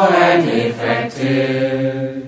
[0.00, 2.26] and effective.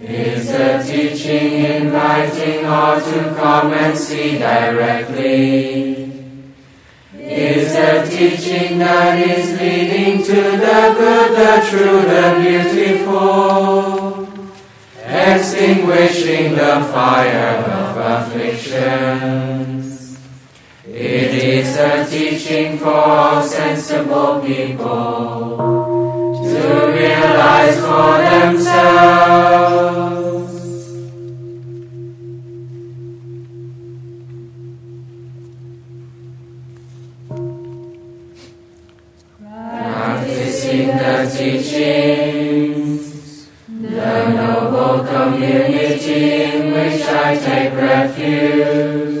[0.00, 6.12] Is a teaching inviting all to come and see directly.
[7.18, 14.28] Is a teaching that is leading to the good, the true, the beautiful
[15.08, 19.48] extinguishing the fire of afflictions.
[20.86, 25.77] It is a teaching for all sensible people
[26.62, 29.78] to realize for themselves.
[39.40, 43.08] Practicing the teachings
[43.68, 49.17] the noble community in which I take refuge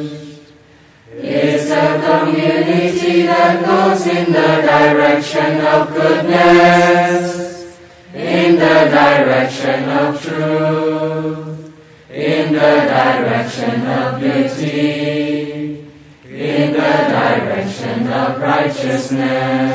[1.68, 7.76] is a community that goes in the direction of goodness,
[8.14, 11.72] in the direction of truth,
[12.10, 15.84] in the direction of beauty,
[16.24, 19.68] in the direction of righteousness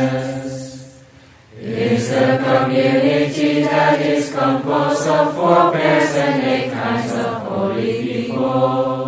[1.59, 9.02] is a community that is composed of four pairs and eight kinds of holy people.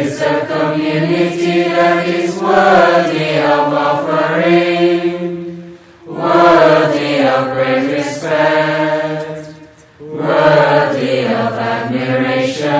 [0.00, 5.76] Is a community that is worthy of offering,
[6.06, 9.54] worthy of great respect,
[10.00, 12.70] worthy of admiration,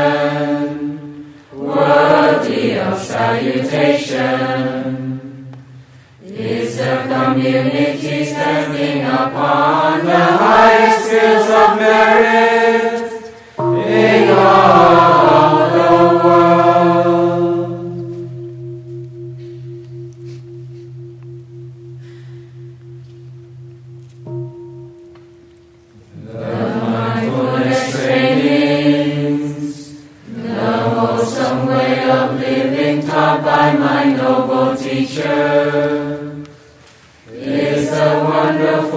[1.53, 4.25] worthy of salutation.
[6.25, 13.13] Is a community standing upon the highest fields of merit
[13.87, 15.20] in all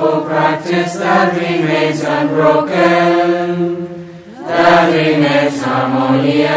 [0.04, 3.88] wonderful practice that remains unbroken,
[4.36, 6.52] that remains harmonious,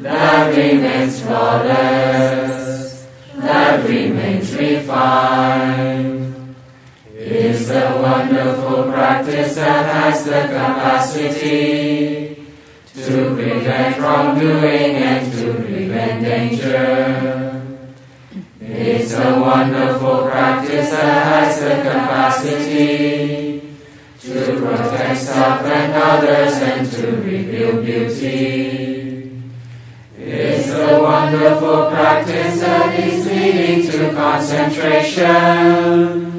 [0.00, 3.06] that remains flawless,
[3.36, 6.54] that remains refined.
[7.14, 12.36] Is the wonderful practice that has the capacity
[12.94, 17.45] to prevent wrongdoing and to prevent danger.
[18.68, 23.62] It's a wonderful practice that has the capacity
[24.22, 29.40] to protect self and others and to reveal beauty.
[30.18, 36.35] It's a wonderful practice that is leading to concentration,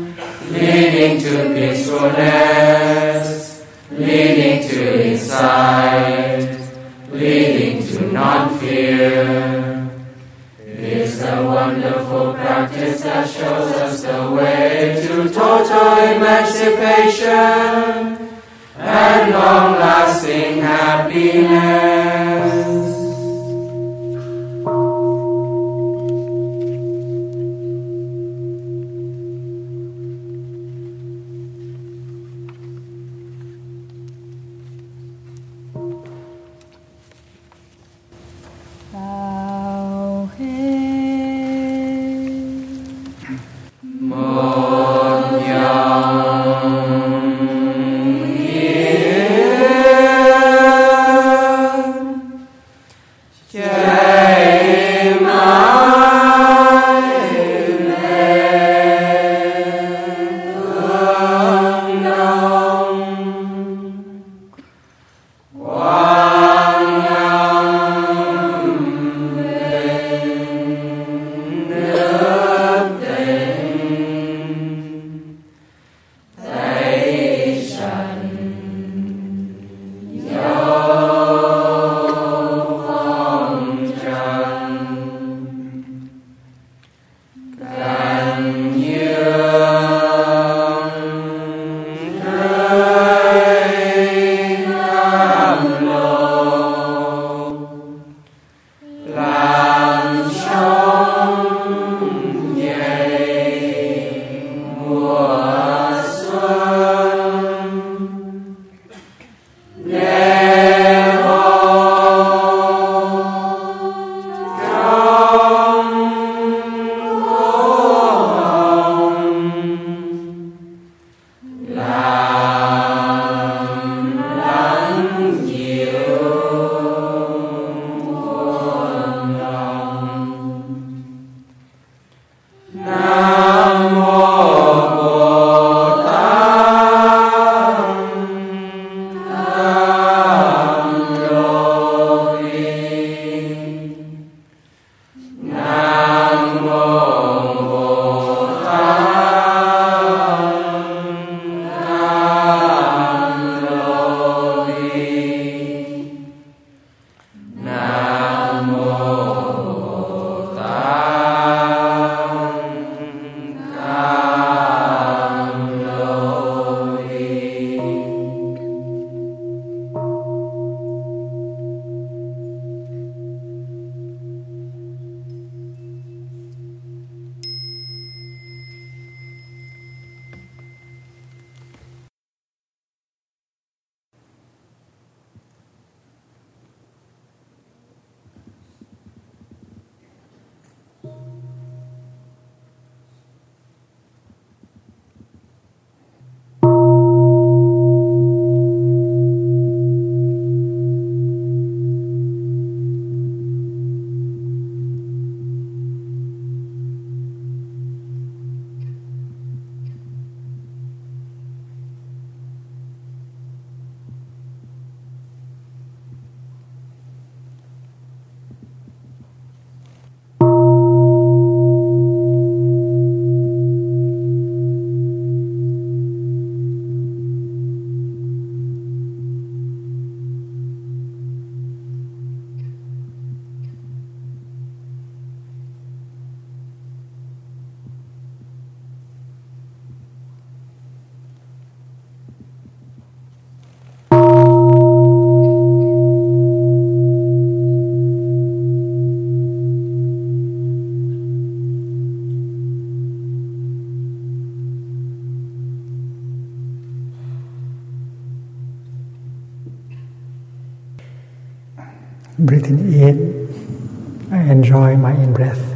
[262.68, 265.76] breathing in, I enjoy my in breath.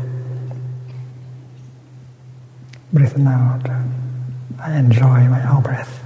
[2.91, 3.69] Breathing out,
[4.59, 6.03] I enjoy my out breath.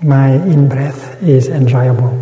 [0.00, 2.14] My in breath is enjoyable.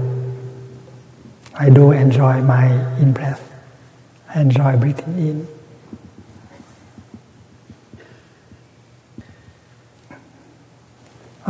[1.54, 3.42] I do enjoy my in breath.
[4.34, 5.55] I enjoy breathing in.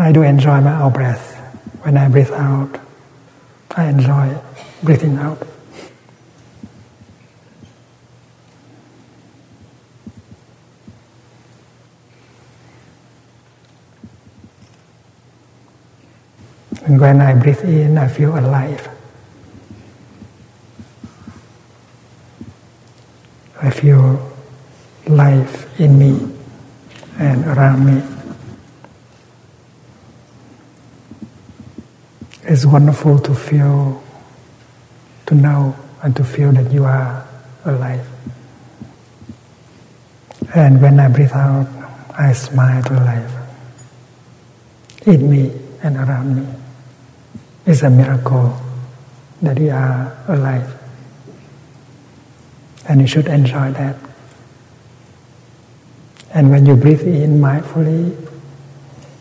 [0.06, 1.34] I do enjoy my out breath.
[1.82, 2.78] When I breathe out,
[3.76, 4.38] I enjoy
[4.84, 5.44] breathing out.
[16.84, 18.88] And when I breathe in, I feel alive.
[23.60, 24.32] I feel
[25.08, 26.32] life in me
[27.18, 28.15] and around me.
[32.56, 34.02] It's wonderful to feel,
[35.26, 37.28] to know, and to feel that you are
[37.66, 38.08] alive.
[40.54, 41.68] And when I breathe out,
[42.18, 43.30] I smile to life
[45.04, 46.54] in me and around me.
[47.66, 48.58] It's a miracle
[49.42, 50.80] that we are alive.
[52.88, 53.96] And you should enjoy that.
[56.30, 58.16] And when you breathe in mindfully,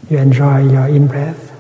[0.10, 1.55] you enjoy your in breath.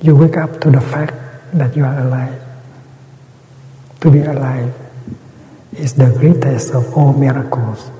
[0.00, 1.14] You wake up to the fact
[1.54, 2.40] that you are alive.
[4.00, 4.72] To be alive
[5.74, 7.90] is the greatest of all miracles.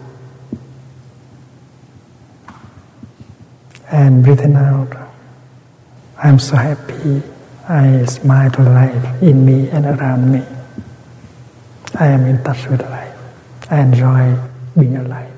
[3.90, 4.94] And breathing out,
[6.22, 7.22] I'm so happy.
[7.68, 10.44] I smile to life in me and around me.
[11.98, 13.16] I am in touch with life.
[13.70, 14.38] I enjoy
[14.78, 15.32] being alive.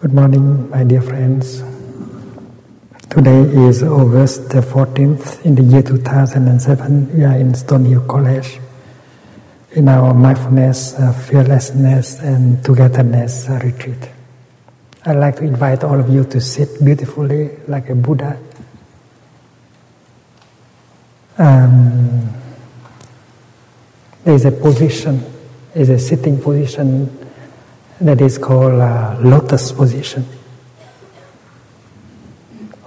[0.00, 1.62] Good morning, my dear friends.
[3.12, 7.14] Today is August the 14th in the year 2007.
[7.14, 8.58] We are in Stonehill College
[9.72, 14.08] in our mindfulness, uh, fearlessness, and togetherness uh, retreat.
[15.04, 18.38] I'd like to invite all of you to sit beautifully like a Buddha.
[21.36, 22.32] Um,
[24.24, 25.22] there is a position,
[25.74, 27.14] is a sitting position
[28.00, 30.24] that is called uh, lotus position.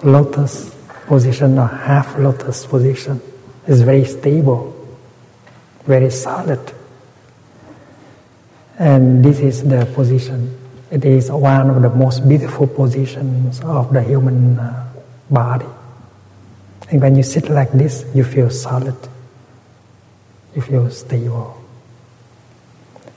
[0.05, 0.73] Lotus
[1.07, 3.21] position or half lotus position
[3.67, 4.73] is very stable,
[5.85, 6.59] very solid.
[8.77, 10.57] And this is the position.
[10.91, 14.93] It is one of the most beautiful positions of the human uh,
[15.29, 15.65] body.
[16.91, 18.95] And when you sit like this, you feel solid
[20.55, 21.61] you feel stable.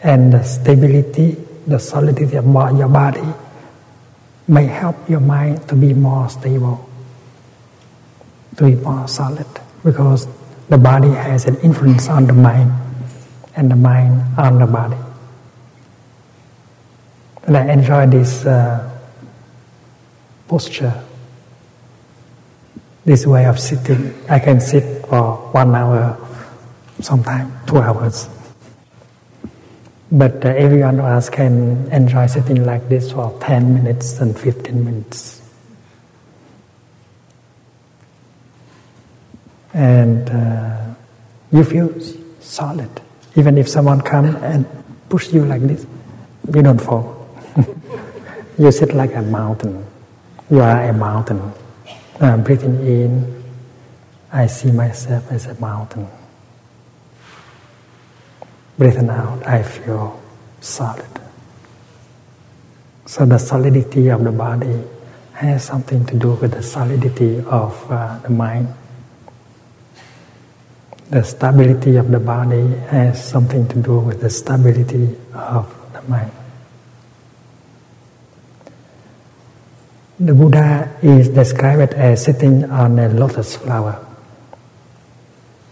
[0.02, 2.44] And the stability, the solidity of
[2.76, 3.26] your body
[4.48, 6.88] may help your mind to be more stable,
[8.56, 9.46] to be more solid,
[9.84, 10.26] because
[10.68, 12.72] the body has an influence on the mind
[13.56, 14.96] and the mind on the body.
[17.44, 18.90] And I enjoy this uh,
[20.48, 21.04] posture,
[23.04, 24.14] this way of sitting.
[24.28, 26.18] I can sit for one hour
[27.00, 28.28] sometimes two hours.
[30.10, 34.84] But uh, everyone of us can enjoy sitting like this for 10 minutes and 15
[34.84, 35.42] minutes.
[39.74, 40.94] And uh,
[41.52, 41.92] you feel
[42.40, 42.88] solid.
[43.36, 44.64] Even if someone comes and
[45.10, 45.86] push you like this,
[46.54, 47.28] you don't fall.
[48.58, 49.84] you sit like a mountain.
[50.50, 51.52] You are a mountain.
[52.18, 53.44] Uh, breathing in,
[54.32, 56.08] I see myself as a mountain.
[58.78, 60.22] Breathing out, I feel
[60.60, 61.04] solid.
[63.06, 64.84] So the solidity of the body
[65.32, 68.68] has something to do with the solidity of uh, the mind.
[71.10, 76.30] The stability of the body has something to do with the stability of the mind.
[80.20, 84.04] The Buddha is described as sitting on a lotus flower.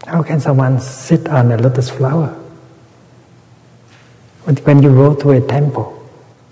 [0.07, 2.46] How can someone sit on a lotus flower?
[4.47, 6.07] But when you go to a temple,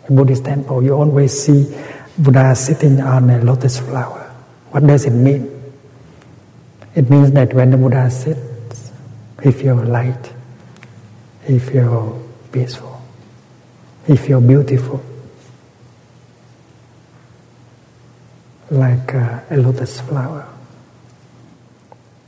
[0.09, 1.73] a Buddhist temple, you always see
[2.17, 4.35] Buddha sitting on a lotus flower.
[4.71, 5.49] What does it mean?
[6.93, 8.91] It means that when the Buddha sits,
[9.41, 10.33] he feels light,
[11.47, 12.21] he feels
[12.51, 13.01] peaceful,
[14.05, 15.01] he feels beautiful,
[18.71, 20.45] like uh, a lotus flower.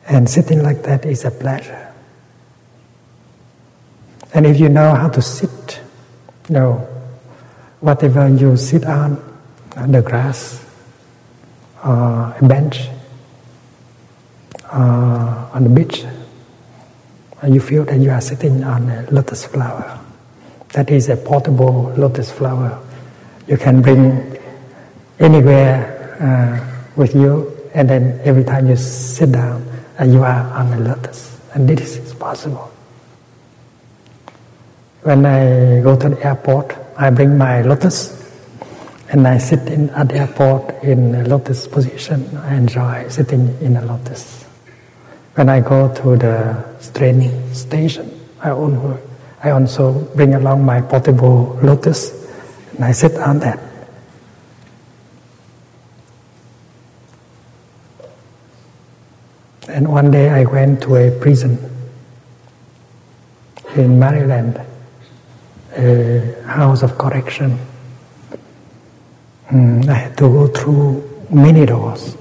[0.08, 1.87] And sitting like that is a pleasure.
[4.38, 5.82] And if you know how to sit,
[6.48, 6.74] you know,
[7.80, 9.18] whatever you sit on,
[9.76, 10.64] on the grass,
[11.84, 12.88] uh, a bench,
[14.66, 16.06] uh, on the beach,
[17.42, 20.00] and you feel that you are sitting on a lotus flower.
[20.74, 22.80] That is a portable lotus flower.
[23.48, 24.38] You can bring
[25.18, 29.66] anywhere uh, with you, and then every time you sit down,
[30.06, 31.40] you are on a lotus.
[31.56, 32.77] And this is possible.
[35.08, 38.12] When I go to the airport, I bring my lotus
[39.08, 42.36] and I sit in, at the airport in a lotus position.
[42.36, 44.44] I enjoy sitting in a lotus.
[45.36, 52.12] When I go to the train station, I also bring along my portable lotus
[52.76, 53.60] and I sit on that.
[59.70, 61.58] And one day I went to a prison
[63.78, 64.67] in Maryland,
[65.78, 67.58] a house of correction.
[69.50, 72.18] Mm, I had to go through many doors.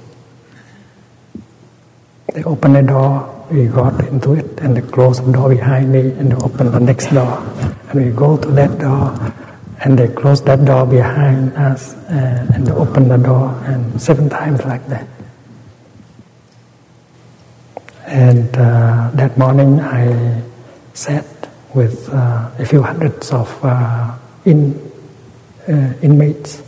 [2.32, 6.00] They opened the door, we got into it, and they closed the door behind me,
[6.00, 7.38] and they opened the next door,
[7.88, 9.16] and we go to that door,
[9.80, 14.28] and they closed that door behind us, uh, and they opened the door, and seven
[14.28, 15.06] times like that.
[18.06, 20.42] And uh, that morning I
[20.94, 21.24] sat
[21.76, 24.16] with uh, a few hundreds of uh,
[24.46, 24.74] in,
[25.68, 26.62] uh, inmates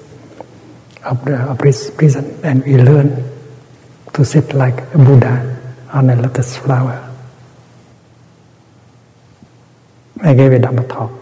[1.05, 2.39] of the of prison.
[2.45, 3.25] And we learn
[4.13, 5.57] to sit like a Buddha
[5.93, 7.05] on a lotus flower.
[10.21, 11.13] I gave a Dhamma talk.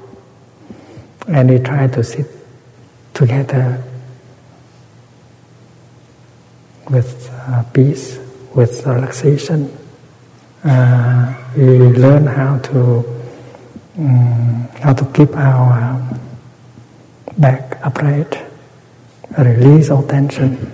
[1.29, 2.27] And we tried to sit
[3.15, 3.83] together
[6.91, 8.19] with uh, peace,
[8.55, 9.77] with relaxation,
[10.65, 13.05] uh, we learn how to
[13.99, 16.21] um, how to keep our
[17.39, 18.39] back upright,
[19.39, 20.73] release all tension,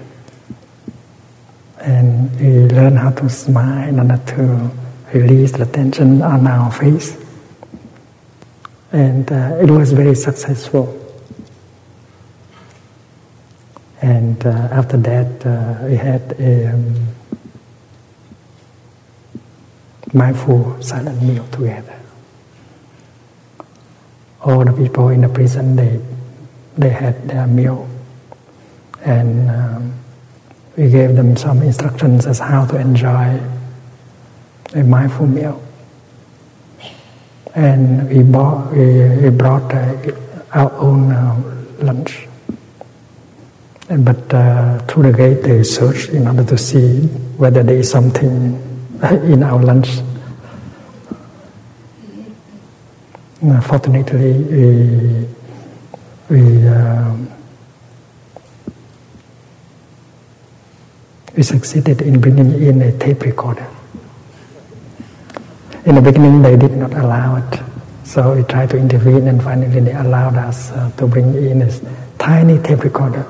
[1.80, 4.70] and we learn how to smile in order to
[5.14, 7.16] release the tension on our face.
[8.92, 10.98] And uh, it was very successful.
[14.00, 17.06] And uh, after that, uh, we had a um,
[20.12, 22.01] mindful silent meal together.
[24.44, 26.00] All the people in the prison they
[26.76, 27.88] they had their meal,
[29.04, 29.94] and um,
[30.76, 33.40] we gave them some instructions as how to enjoy
[34.74, 35.62] a mindful meal.
[37.54, 39.94] And we bought we, we brought uh,
[40.52, 42.26] our own uh, lunch.
[43.88, 47.00] And, but uh, through the gate they searched in order to see
[47.36, 48.56] whether there is something
[49.02, 49.98] in our lunch.
[49.98, 50.02] Uh,
[53.42, 55.26] fortunately, we,
[56.30, 57.28] we, um,
[61.36, 63.66] we succeeded in bringing in a tape recorder.
[65.84, 67.60] In the beginning, they did not allow it,
[68.04, 71.70] so we tried to intervene, and finally, they allowed us uh, to bring in a
[72.18, 73.26] tiny tape recorder,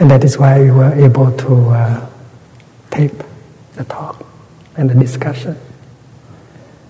[0.00, 2.06] and that is why we were able to uh,
[2.90, 3.22] tape
[3.74, 4.24] the talk
[4.78, 5.58] and the discussion.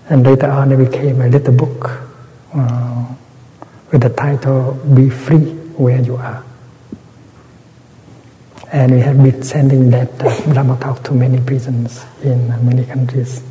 [0.07, 2.04] And later on, it became a little book
[2.55, 3.05] uh,
[3.91, 6.43] with the title Be Free Where You Are.
[8.71, 13.43] And we have been sending that uh, talk to many prisons in many countries.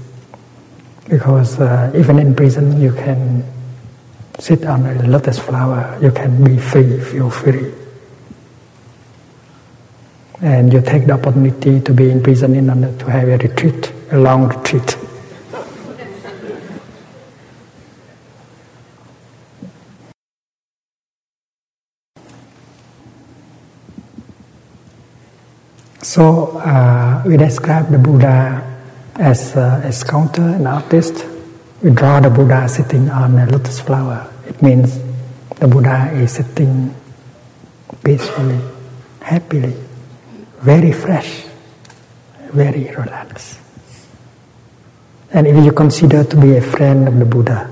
[1.09, 3.45] Because uh, even in prison, you can
[4.38, 7.73] sit on a lotus flower, you can be free, feel free.
[10.40, 13.93] And you take the opportunity to be in prison in order to have a retreat
[14.14, 14.97] a long retreat.
[26.05, 28.61] So uh, we describe the Buddha
[29.14, 31.25] as uh, a sculptor, an artist.
[31.83, 34.31] We draw the Buddha sitting on a lotus flower.
[34.47, 35.01] It means
[35.57, 36.95] the Buddha is sitting
[38.05, 38.61] peacefully,
[39.23, 39.75] happily,
[40.61, 41.47] very fresh,
[42.53, 43.59] very relaxed.
[45.33, 47.71] And if you consider to be a friend of the Buddha,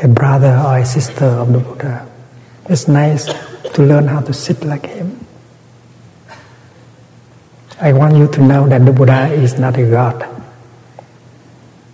[0.00, 2.08] a brother or a sister of the Buddha,
[2.68, 3.26] it's nice
[3.74, 5.24] to learn how to sit like him.
[7.80, 10.18] I want you to know that the Buddha is not a God.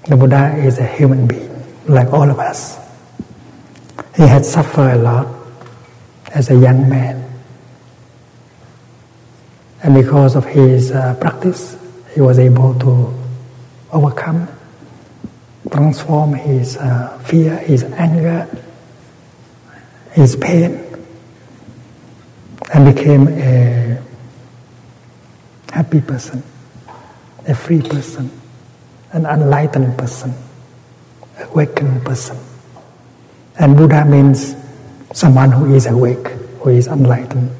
[0.09, 1.51] The Buddha is a human being,
[1.87, 2.79] like all of us.
[4.17, 5.29] He had suffered a lot
[6.33, 7.21] as a young man.
[9.83, 11.77] And because of his uh, practice,
[12.15, 13.13] he was able to
[13.93, 14.49] overcome,
[15.71, 18.49] transform his uh, fear, his anger,
[20.13, 20.84] his pain,
[22.73, 24.03] and became a
[25.73, 26.43] happy person,
[27.47, 28.31] a free person,
[29.13, 30.35] an enlightened person,
[31.41, 32.39] awakened person.
[33.59, 34.57] And Buddha means
[35.13, 36.29] someone who is awake,
[36.63, 37.51] who is enlightened.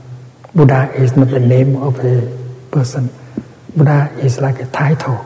[0.55, 2.27] Buddha is not the name of a
[2.71, 3.11] person
[3.77, 5.19] Buddha is like a title.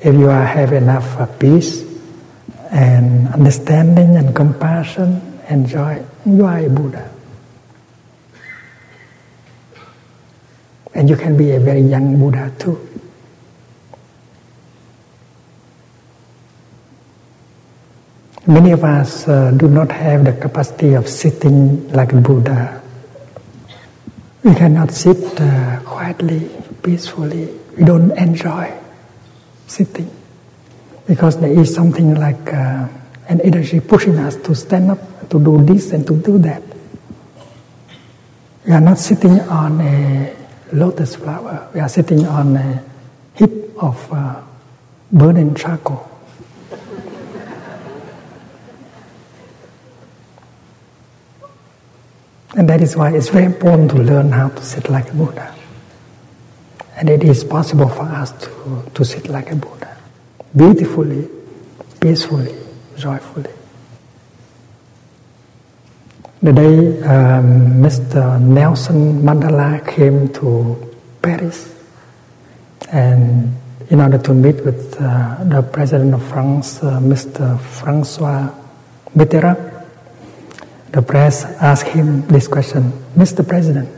[0.00, 1.84] If you have enough peace
[2.70, 7.08] and understanding and compassion and joy, you are a Buddha.
[10.94, 12.86] And you can be a very young Buddha too.
[18.46, 22.80] Many of us uh, do not have the capacity of sitting like Buddha
[24.42, 26.48] we cannot sit uh, quietly,
[26.82, 27.48] peacefully.
[27.76, 28.72] We don't enjoy
[29.66, 30.10] sitting.
[31.06, 32.88] Because there is something like uh,
[33.28, 36.62] an energy pushing us to stand up, to do this and to do that.
[38.66, 40.36] We are not sitting on a
[40.72, 42.84] lotus flower, we are sitting on a
[43.34, 43.50] heap
[43.82, 44.40] of uh,
[45.12, 46.06] burning charcoal.
[52.56, 55.54] And that is why it's very important to learn how to sit like a Buddha.
[56.96, 59.96] And it is possible for us to, to sit like a Buddha,
[60.54, 61.28] beautifully,
[62.00, 62.54] peacefully,
[62.96, 63.50] joyfully.
[66.42, 68.40] The day um, Mr.
[68.40, 70.74] Nelson Mandela came to
[71.20, 71.68] Paris,
[72.90, 73.54] and
[73.90, 77.60] in order to meet with uh, the President of France, uh, Mr.
[77.60, 78.48] Francois
[79.14, 79.84] Mitterrand,
[80.92, 83.46] the press asked him this question Mr.
[83.46, 83.90] President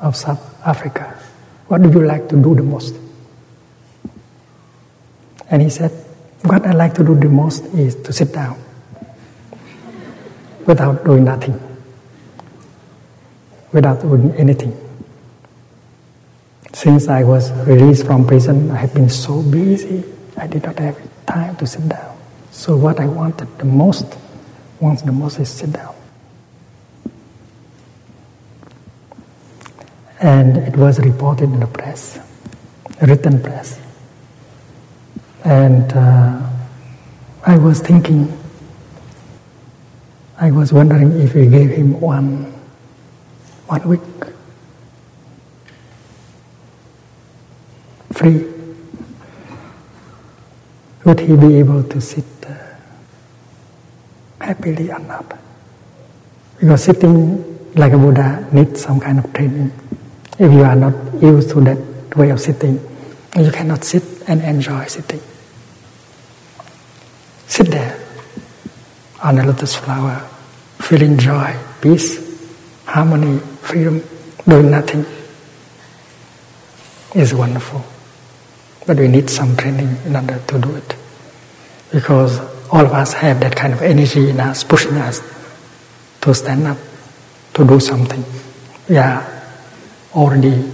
[0.00, 1.16] of South Africa,
[1.68, 2.94] what do you like to do the most?
[5.48, 5.92] And he said,
[6.42, 8.60] What I like to do the most is to sit down
[10.66, 11.58] without doing nothing,
[13.72, 14.76] without doing anything.
[16.72, 20.04] Since I was released from prison, I have been so busy,
[20.36, 22.16] I did not have time to sit down.
[22.50, 24.06] So, what I wanted the most,
[24.80, 25.94] wants the most is sit down.
[30.20, 32.18] and it was reported in the press,
[33.00, 33.80] written press.
[35.44, 36.46] And uh,
[37.46, 38.36] I was thinking,
[40.38, 42.49] I was wondering if we gave him one,
[43.70, 44.00] one week
[48.10, 48.44] free,
[51.04, 52.52] would he be able to sit uh,
[54.40, 55.38] happily or not?
[56.58, 59.70] Because sitting like a Buddha needs some kind of training.
[60.36, 61.78] If you are not used to that
[62.16, 62.74] way of sitting,
[63.38, 65.22] you cannot sit and enjoy sitting.
[67.46, 68.00] Sit there
[69.22, 70.28] on a lotus flower,
[70.80, 72.18] feeling joy, peace,
[72.84, 74.02] harmony, freedom,
[74.46, 75.04] doing nothing
[77.14, 77.84] is wonderful.
[78.86, 80.96] But we need some training in order to do it.
[81.92, 82.38] Because
[82.70, 85.20] all of us have that kind of energy in us, pushing us
[86.20, 86.78] to stand up,
[87.54, 88.24] to do something.
[88.88, 89.26] We are
[90.14, 90.70] already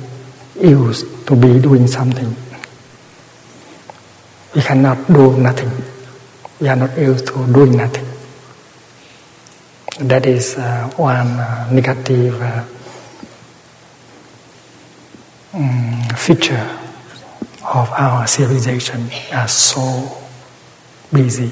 [0.60, 2.34] used to be doing something.
[4.54, 5.70] We cannot do nothing.
[6.60, 8.06] We are not used to doing nothing.
[9.98, 12.64] That is uh, one uh, negative uh,
[15.56, 16.78] um, feature
[17.64, 19.08] of our civilization.
[19.32, 20.16] Are so
[21.12, 21.50] busy.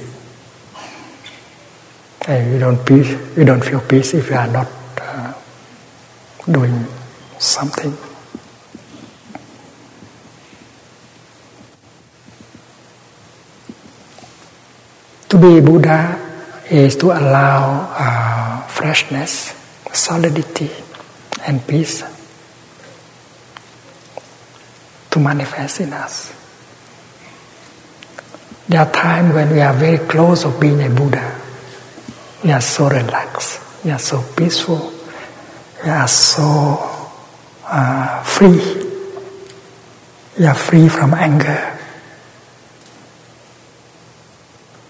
[2.26, 4.68] And we don't peace, we don't feel peace if we are not
[5.00, 5.34] uh,
[6.50, 6.86] doing
[7.38, 7.96] something.
[15.28, 16.16] To be Buddha
[16.70, 19.52] is to allow uh, freshness,
[19.92, 20.70] solidity,
[21.46, 22.13] and peace
[25.14, 26.34] to manifest in us.
[28.68, 31.40] There are times when we are very close of being a Buddha.
[32.42, 34.92] We are so relaxed, we are so peaceful,
[35.84, 37.12] we are so
[37.64, 38.82] uh, free.
[40.36, 41.78] We are free from anger,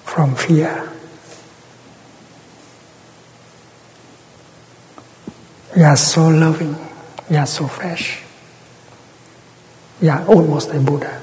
[0.04, 0.90] from fear.
[5.76, 6.74] We are so loving.
[7.28, 8.23] We are so fresh.
[10.10, 11.20] Are almost a Buddha.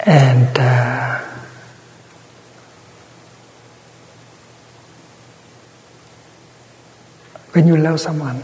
[0.00, 1.18] And uh,
[7.52, 8.42] when you love someone,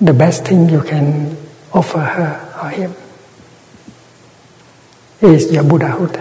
[0.00, 1.36] the best thing you can
[1.72, 2.94] offer her or him
[5.22, 6.20] is your Buddhahood.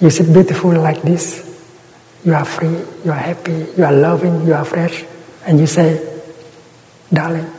[0.00, 1.49] You sit beautiful like this,
[2.24, 5.04] you are free, you are happy, you are loving, you are fresh,
[5.46, 6.22] and you say,
[7.12, 7.50] Darling,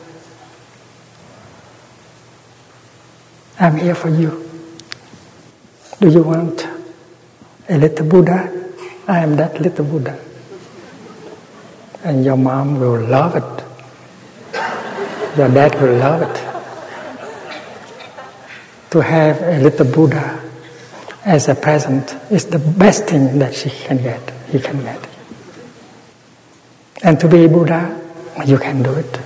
[3.59, 4.49] I'm here for you.
[5.99, 6.67] Do you want
[7.69, 8.61] a little Buddha
[9.07, 10.17] I am that little Buddha.
[12.03, 13.63] And your mom will love it.
[15.37, 16.35] Your dad will love it.
[18.91, 20.39] To have a little Buddha
[21.25, 24.21] as a present is the best thing that she can get,
[24.51, 25.07] he can get.
[27.03, 27.99] And to be a Buddha,
[28.45, 29.19] you can do it.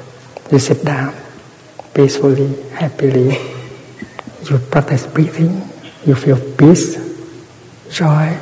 [0.52, 1.14] You sit down
[1.94, 3.38] peacefully, happily.
[4.46, 5.68] You practice breathing.
[6.06, 7.02] You feel peace,
[7.90, 8.38] joy,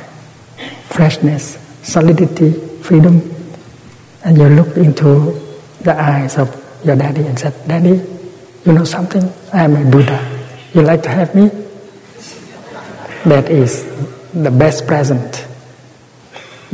[0.90, 3.22] freshness, solidity, freedom,
[4.22, 5.40] and you look into
[5.80, 6.52] the eyes of
[6.84, 8.04] your daddy and said, Daddy,
[8.64, 9.22] You know something?
[9.52, 10.16] I am a Buddha.
[10.72, 11.48] You like to have me?
[13.24, 13.84] That is
[14.32, 15.46] the best present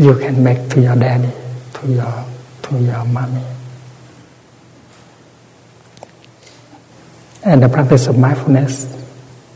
[0.01, 1.29] you can make to your daddy,
[1.75, 2.25] to your
[2.63, 3.45] to your mommy.
[7.45, 8.89] And the practice of mindfulness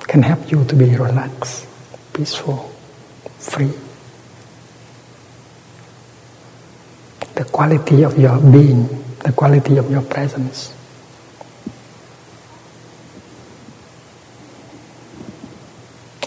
[0.01, 1.67] can help you to be relaxed,
[2.13, 2.71] peaceful,
[3.39, 3.73] free.
[7.37, 8.85] The quality of your being,
[9.25, 10.75] the quality of your presence.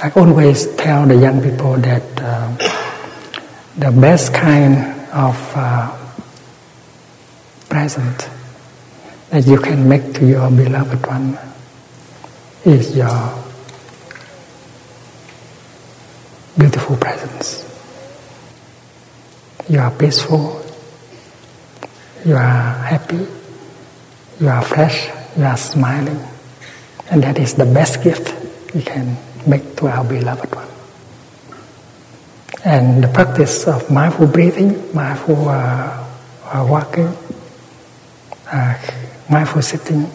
[0.02, 2.17] I always tell the young people that
[3.78, 4.76] the best kind
[5.14, 5.96] of uh,
[7.70, 8.28] present
[9.30, 11.38] that you can make to your beloved one
[12.66, 13.44] is your
[16.58, 17.64] beautiful presence.
[19.70, 20.66] You are peaceful,
[22.26, 23.28] you are happy,
[24.40, 26.20] you are fresh, you are smiling,
[27.12, 28.34] and that is the best gift
[28.74, 30.67] you can make to our beloved one.
[32.68, 36.04] And the practice of mindful breathing, mindful uh,
[36.52, 37.08] uh, walking,
[38.52, 38.76] uh,
[39.30, 40.12] mindful sitting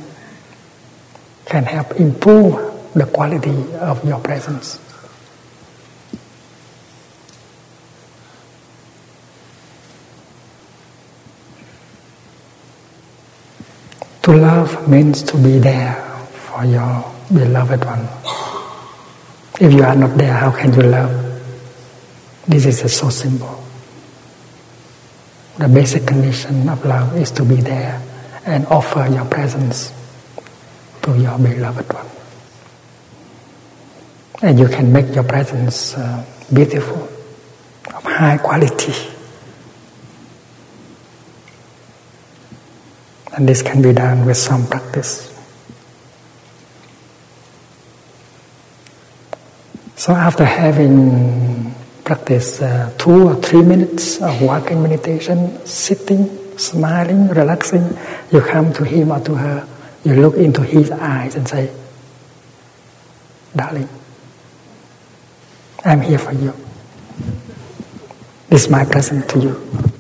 [1.47, 2.61] can help improve
[2.93, 4.79] the quality of your presence.
[14.25, 15.95] To love means to be there
[16.53, 17.01] for your
[17.33, 18.07] beloved one.
[19.59, 21.32] If you are not there, how can you love?
[22.47, 23.63] This is so simple.
[25.59, 28.03] The basic condition of love is to be there
[28.45, 29.93] and offer your presence
[31.03, 32.07] to your beloved one.
[34.43, 37.09] And you can make your presence uh, beautiful,
[37.95, 38.93] of high quality.
[43.37, 45.29] And this can be done with some practice.
[49.97, 51.72] So after having
[52.05, 57.97] practiced uh, two or three minutes of walking meditation, sitting, smiling, relaxing,
[58.31, 59.69] you come to him or to her,
[60.05, 61.73] you look into his eyes and say,
[63.55, 63.89] Darling,
[65.85, 66.55] I'm here for you.
[68.49, 69.93] This is my present to you.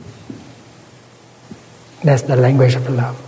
[2.03, 3.19] That's the language of love.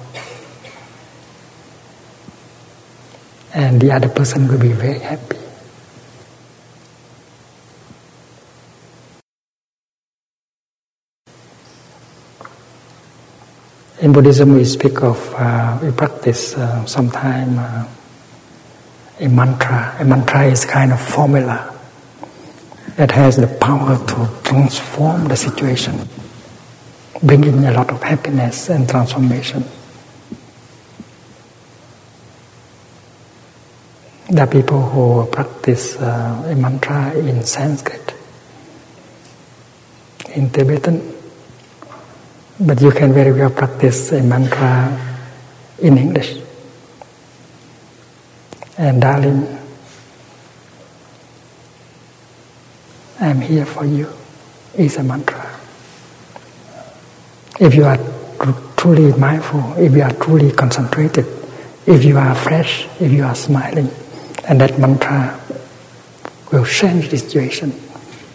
[3.54, 5.43] And the other person will be very happy.
[14.00, 17.86] In Buddhism, we speak of, uh, we practice uh, sometime uh,
[19.20, 19.96] a mantra.
[20.00, 21.72] A mantra is kind of formula
[22.96, 26.08] that has the power to transform the situation,
[27.22, 29.62] bringing a lot of happiness and transformation.
[34.28, 38.12] There are people who practice uh, a mantra in Sanskrit,
[40.34, 41.13] in Tibetan,
[42.60, 45.00] but you can very well practice a mantra
[45.80, 46.36] in English.
[48.78, 49.58] And darling,
[53.20, 54.08] I'm here for you
[54.74, 55.50] is a mantra.
[57.60, 57.98] If you are
[58.76, 61.26] truly mindful, if you are truly concentrated,
[61.86, 63.88] if you are fresh, if you are smiling,
[64.48, 65.40] and that mantra
[66.52, 67.72] will change the situation,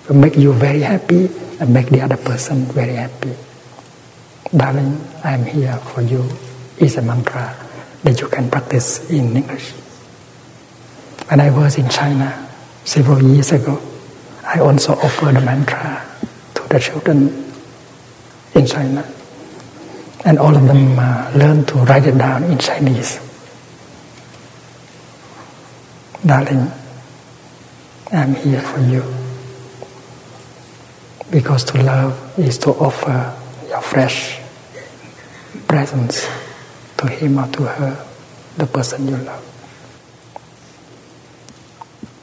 [0.08, 1.30] will make you very happy
[1.60, 3.36] and make the other person very happy.
[4.56, 6.26] Darling, I am here for you
[6.80, 7.56] is a mantra
[8.02, 9.72] that you can practice in English.
[11.28, 12.50] When I was in China
[12.84, 13.80] several years ago,
[14.44, 16.04] I also offered a mantra
[16.56, 17.54] to the children
[18.56, 19.06] in China.
[20.26, 23.20] And all of them uh, learned to write it down in Chinese.
[26.26, 26.72] Darling,
[28.12, 29.04] I'm here for you.
[31.30, 33.38] Because to love is to offer
[33.70, 34.39] your fresh
[35.70, 36.28] presence
[36.98, 38.06] to him or to her,
[38.58, 39.46] the person you love.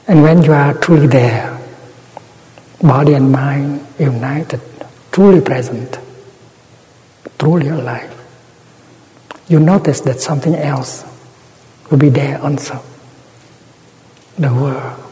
[0.07, 1.57] And when you are truly there,
[2.81, 4.61] body and mind united,
[5.13, 5.97] truly present,
[7.39, 8.13] truly alive,
[9.47, 11.05] you notice that something else
[11.89, 12.83] will be there also
[14.37, 15.03] the world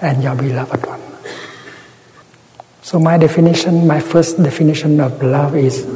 [0.00, 1.00] and your beloved one.
[2.82, 5.86] So, my definition, my first definition of love is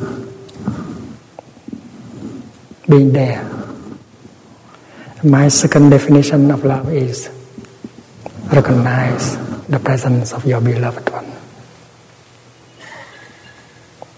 [2.88, 3.42] being there.
[5.24, 7.30] My second definition of love is
[8.52, 11.26] recognize the presence of your beloved one.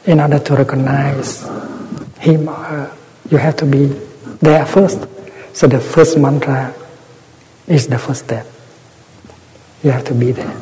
[0.05, 1.49] In order to recognize
[2.21, 2.97] him or her,
[3.31, 3.87] you have to be
[4.41, 5.07] there first.
[5.55, 6.75] So the first mantra
[7.67, 8.47] is the first step.
[9.83, 10.57] You have to be there.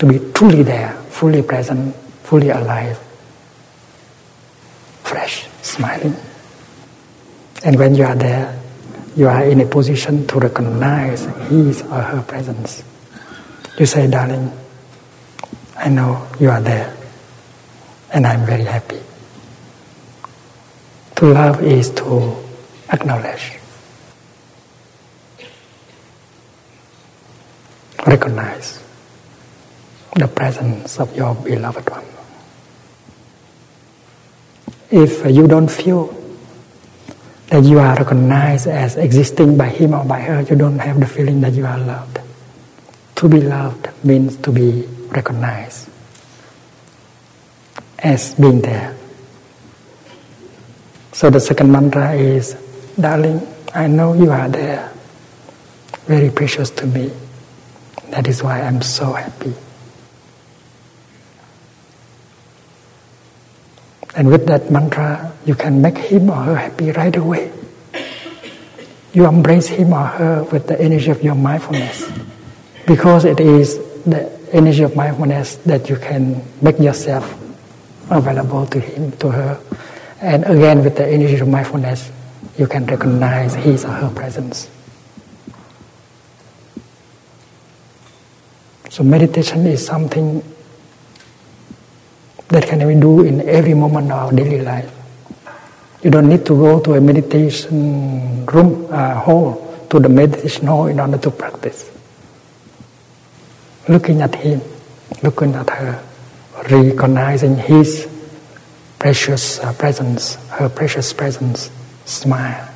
[0.00, 2.98] To be truly there, fully present, fully alive,
[5.04, 6.14] fresh, smiling.
[7.66, 8.62] And when you are there,
[9.16, 12.84] you are in a position to recognize his or her presence.
[13.76, 14.52] You say, darling,
[15.76, 16.96] I know you are there,
[18.14, 19.00] and I'm very happy.
[21.16, 22.36] To love is to
[22.92, 23.58] acknowledge,
[28.06, 28.80] recognize
[30.14, 32.04] the presence of your beloved one.
[34.88, 36.25] If you don't feel
[37.48, 41.06] that you are recognized as existing by him or by her, you don't have the
[41.06, 42.18] feeling that you are loved.
[43.16, 45.88] To be loved means to be recognized
[48.00, 48.94] as being there.
[51.12, 52.54] So the second mantra is,
[52.98, 53.40] Darling,
[53.74, 54.92] I know you are there,
[56.06, 57.10] very precious to me.
[58.10, 59.54] That is why I'm so happy.
[64.16, 67.52] And with that mantra, you can make him or her happy right away.
[69.12, 72.10] You embrace him or her with the energy of your mindfulness.
[72.86, 77.28] Because it is the energy of mindfulness that you can make yourself
[78.10, 79.60] available to him, to her.
[80.22, 82.10] And again, with the energy of mindfulness,
[82.56, 84.70] you can recognize his or her presence.
[88.88, 90.42] So, meditation is something
[92.48, 94.90] that can we do in every moment of our daily life.
[96.02, 100.86] You don't need to go to a meditation room, uh, hall, to the meditation hall
[100.86, 101.90] in order to practice.
[103.88, 104.60] Looking at him,
[105.22, 106.02] looking at her,
[106.70, 108.08] recognizing his
[108.98, 111.70] precious uh, presence, her precious presence,
[112.04, 112.68] smile.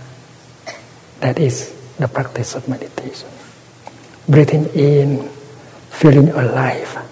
[1.21, 3.29] That is the practice of meditation.
[4.29, 5.29] Breathing in,
[5.91, 7.10] feeling alive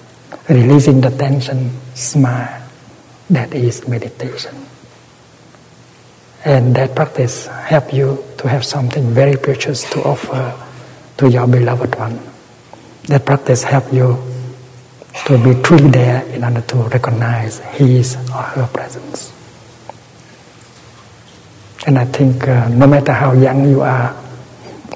[0.49, 2.63] releasing the tension, smile.
[3.31, 4.57] That is meditation.
[6.45, 10.57] And that practice help you to have something very precious to offer
[11.19, 12.19] to your beloved one.
[13.05, 14.17] That practice help you
[15.27, 19.33] to be truly there in order to recognize his or her presence.
[21.87, 24.17] And I think uh, no matter how young you are,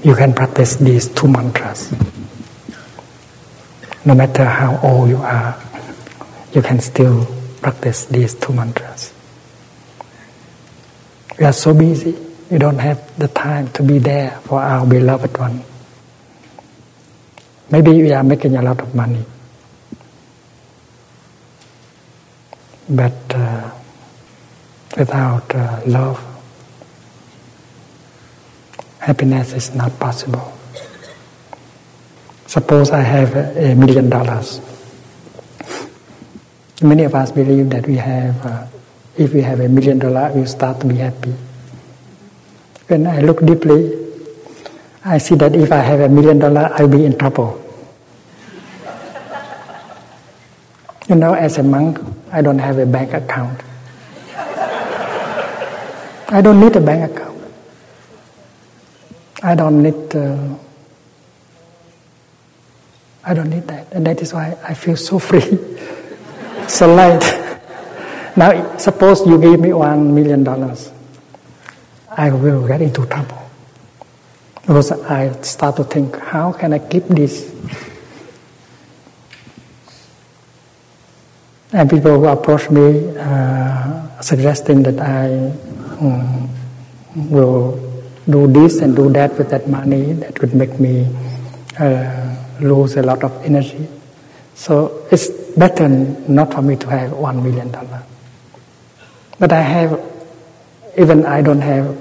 [0.03, 1.93] you can practice these two mantras
[4.05, 5.61] no matter how old you are,
[6.53, 7.27] you can still
[7.61, 9.13] practice these two mantras.
[11.39, 12.17] We are so busy,
[12.51, 15.63] we don't have the time to be there for our beloved one.
[17.71, 19.25] Maybe we are making a lot of money,
[22.89, 23.71] but uh,
[24.99, 26.21] without uh, love,
[28.99, 30.53] happiness is not possible.
[32.53, 34.61] Suppose I have a million dollars.
[36.83, 38.67] Many of us believe that we have, uh,
[39.17, 41.33] if we have a million dollars, we start to be happy.
[42.89, 43.97] When I look deeply,
[45.03, 47.57] I see that if I have a million dollars, I'll be in trouble.
[51.09, 52.01] you know, as a monk,
[52.31, 53.63] I don't have a bank account.
[56.29, 57.41] I don't need a bank account.
[59.43, 60.15] I don't need.
[60.15, 60.59] Uh,
[63.25, 63.93] I don't need that.
[63.93, 65.59] And that is why I feel so free,
[66.69, 67.23] so light.
[68.37, 70.91] now, suppose you give me one million dollars,
[72.11, 73.39] I will get into trouble.
[74.63, 77.51] Because I start to think, how can I keep this?
[81.73, 85.51] And people who approach me uh, suggesting that I
[85.99, 86.51] um,
[87.17, 87.81] will
[88.29, 91.09] do this and do that with that money that would make me
[91.79, 93.89] uh, lose a lot of energy.
[94.55, 98.03] So it's better not for me to have one million dollar.
[99.39, 100.01] But I have,
[100.97, 101.99] even I don't have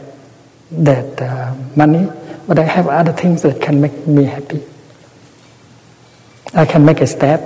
[0.72, 2.10] that uh, money,
[2.48, 4.64] but I have other things that can make me happy.
[6.54, 7.42] I can make a step,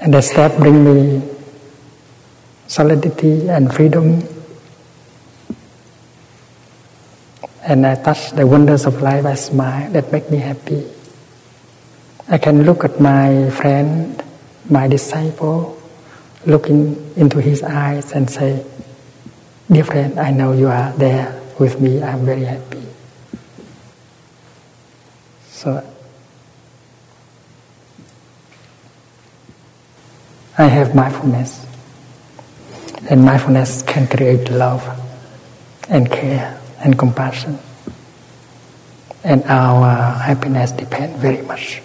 [0.00, 1.22] and the step bring me
[2.66, 4.22] solidity and freedom.
[7.62, 10.86] And I touch the wonders of life, I smile, that make me happy.
[12.30, 14.22] I can look at my friend,
[14.68, 15.80] my disciple,
[16.46, 18.64] looking into his eyes and say,
[19.70, 22.02] Dear friend, I know you are there with me.
[22.02, 22.82] I'm very happy.
[25.48, 25.84] So
[30.56, 31.66] I have mindfulness.
[33.10, 34.84] And mindfulness can create love
[35.88, 36.58] and care.
[36.80, 37.58] and compassion.
[39.24, 41.82] And our happiness depends very much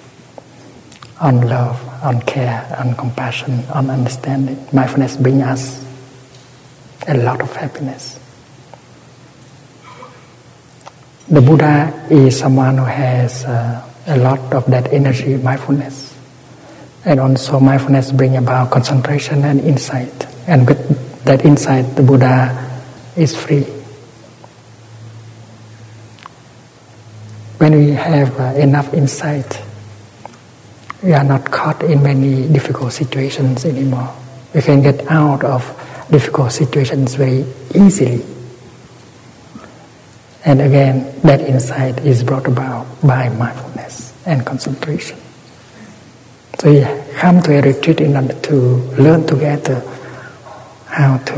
[1.20, 4.58] on love, on care, on compassion, on understanding.
[4.74, 5.86] Mindfulness brings us
[7.08, 8.20] a lot of happiness.
[11.30, 16.14] The Buddha is someone who has uh, a lot of that energy, mindfulness.
[17.06, 20.28] And also mindfulness brings about concentration and insight.
[20.48, 22.82] And with that insight, the Buddha
[23.16, 23.64] is free.
[27.58, 29.62] When we have uh, enough insight,
[31.04, 34.16] we are not caught in many difficult situations anymore.
[34.56, 35.62] We can get out of
[36.10, 37.46] difficult situations very
[37.76, 38.24] easily.
[40.46, 45.18] And again, that insight is brought about by mindfulness and concentration.
[46.60, 46.82] So we
[47.16, 48.56] come to a retreat in order to
[49.02, 49.82] learn together
[50.88, 51.36] how to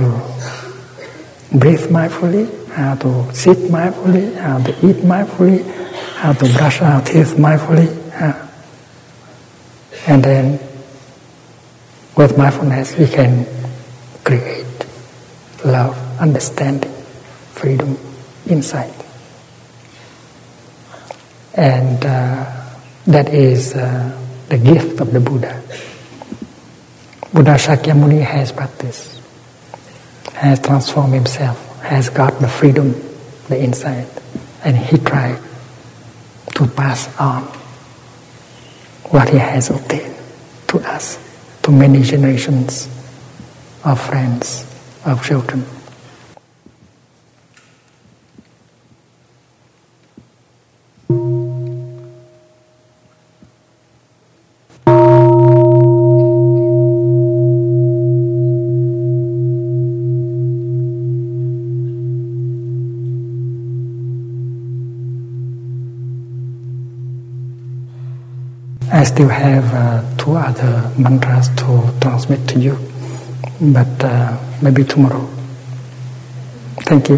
[1.58, 5.64] breathe mindfully, how to sit mindfully, how to eat mindfully,
[6.18, 8.05] how to brush our teeth mindfully.
[10.08, 10.60] And then
[12.16, 13.46] with mindfulness we can
[14.24, 14.66] create
[15.64, 16.92] love, understanding,
[17.54, 17.98] freedom,
[18.48, 18.94] insight.
[21.56, 22.46] And uh,
[23.08, 25.62] that is uh, the gift of the Buddha.
[27.34, 29.16] Buddha Shakyamuni has practiced
[30.36, 32.94] has transformed himself, has got the freedom,
[33.48, 34.08] the insight,
[34.64, 35.40] and he tried
[36.54, 37.48] to pass on
[39.10, 40.16] what he has obtained
[40.68, 41.20] to us,
[41.64, 42.88] to many generations
[43.84, 44.66] of friends,
[45.06, 45.66] of children.
[69.06, 72.78] Still have uh, two other mantras to transmit to you,
[73.62, 75.26] but uh, maybe tomorrow.
[76.90, 77.18] Thank you.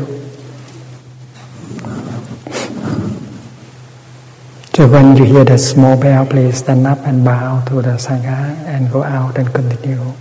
[4.75, 8.53] So when you hear the small bell, please stand up and bow to the Sangha
[8.67, 10.13] and go out and continue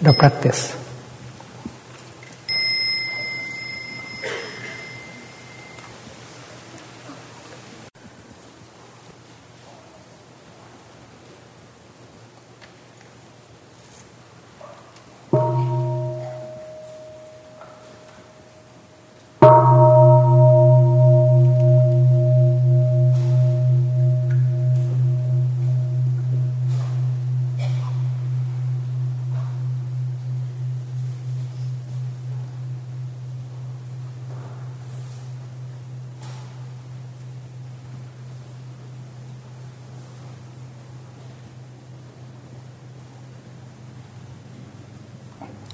[0.00, 0.81] the practice.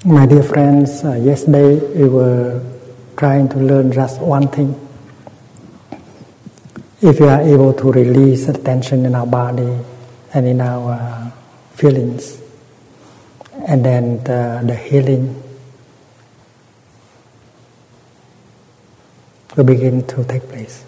[0.09, 2.65] My dear friends, uh, yesterday we were
[3.15, 4.73] trying to learn just one thing.
[6.99, 9.69] If we are able to release the tension in our body
[10.33, 11.29] and in our uh,
[11.75, 12.41] feelings,
[13.67, 15.43] and then the, the healing
[19.55, 20.83] will begin to take place.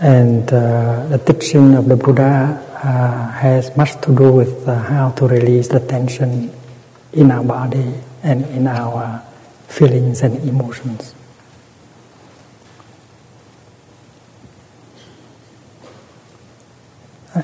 [0.00, 5.10] And uh, the teaching of the Buddha uh, has much to do with uh, how
[5.10, 6.54] to release the tension
[7.12, 9.20] in our body and in our
[9.66, 11.12] feelings and emotions.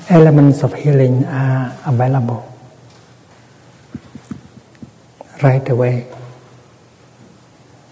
[0.09, 2.47] Elements of healing are available
[5.43, 6.07] right away.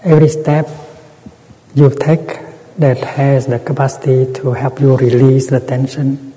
[0.03, 0.69] Every step
[1.75, 2.39] you take
[2.77, 6.30] that has the capacity to help you release the tension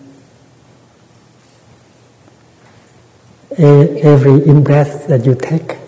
[3.59, 5.79] every in breath that you take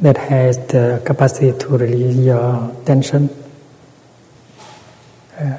[0.00, 3.28] that has the capacity to release your tension
[5.38, 5.58] uh,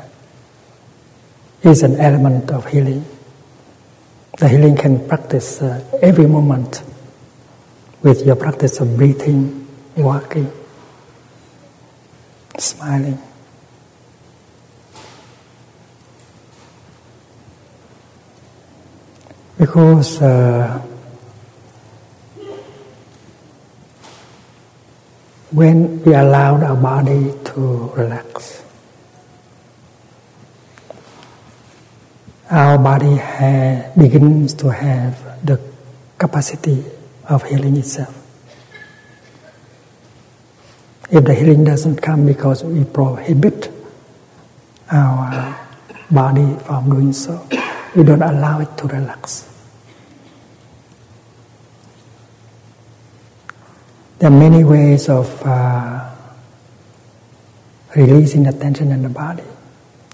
[1.64, 3.06] is an element of healing.
[4.38, 6.84] The healing can practice uh, every moment
[8.02, 10.52] with your practice of breathing, walking,
[12.58, 13.20] smiling.
[19.58, 20.86] Because uh,
[25.56, 28.62] when we allow our body to relax.
[32.51, 35.16] Our body ha- begins to have
[35.47, 35.56] the
[36.18, 36.84] capacity
[37.30, 38.12] of healing itself.
[41.10, 43.72] If the healing doesn't come because we prohibit
[44.91, 45.56] our
[46.12, 47.47] body from doing so,
[47.95, 49.55] we don't allow it to relax.
[54.26, 56.10] There are many ways of uh,
[57.96, 59.44] releasing the tension in the body.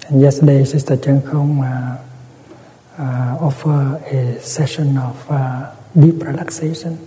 [0.10, 7.00] And yesterday, Sister Chan Khong uh, uh, offered a session of uh, deep relaxation.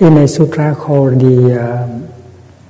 [0.00, 2.08] In a sutra called the, um,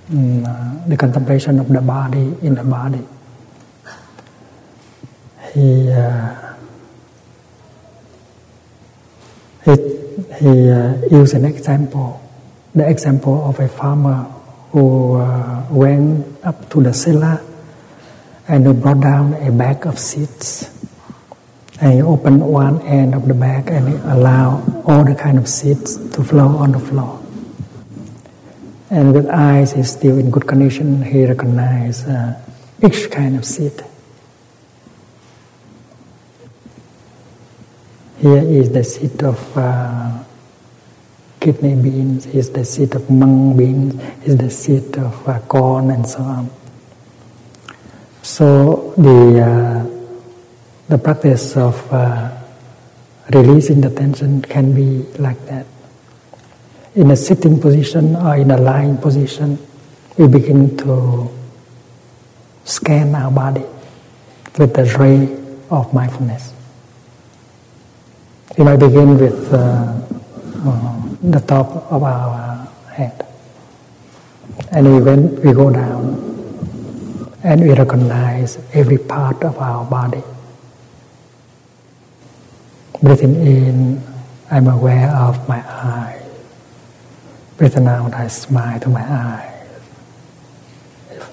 [0.09, 3.05] mm, the contemplation of the body in the body,
[5.55, 6.49] he uh,
[9.65, 9.75] he,
[10.41, 12.21] he uh, used an example,
[12.75, 14.25] the example of a farmer
[14.73, 17.43] who uh, went up to the cellar
[18.49, 20.75] and he brought down a bag of seeds.
[21.81, 25.47] And he opened one end of the bag and he allowed all the kind of
[25.49, 27.23] seeds to flow on the floor.
[28.91, 32.35] And with eyes is still in good condition, he recognized uh,
[32.83, 33.85] each kind of seed.
[38.21, 40.25] Here is the seat of uh,
[41.39, 43.95] kidney beans, is the seat of mung beans,
[44.27, 46.51] is the seat of uh, corn, and so on.
[48.23, 49.99] So the uh,
[50.89, 52.37] the practice of uh,
[53.31, 55.67] releasing the tension can be like that.
[56.97, 59.59] In a sitting position or in a lying position,
[60.17, 61.31] we begin to
[62.65, 63.65] scan our body
[64.59, 65.39] with the ray
[65.71, 66.58] of mindfulness.
[68.59, 69.95] We might begin with uh,
[70.67, 73.25] uh, the top of our head.
[74.73, 76.19] And when we go down
[77.45, 80.25] and we recognize every part of our body.
[83.01, 84.03] Breathing in,
[84.51, 86.21] I'm aware of my eye.
[87.59, 89.69] Breathing out, I smile to my eyes.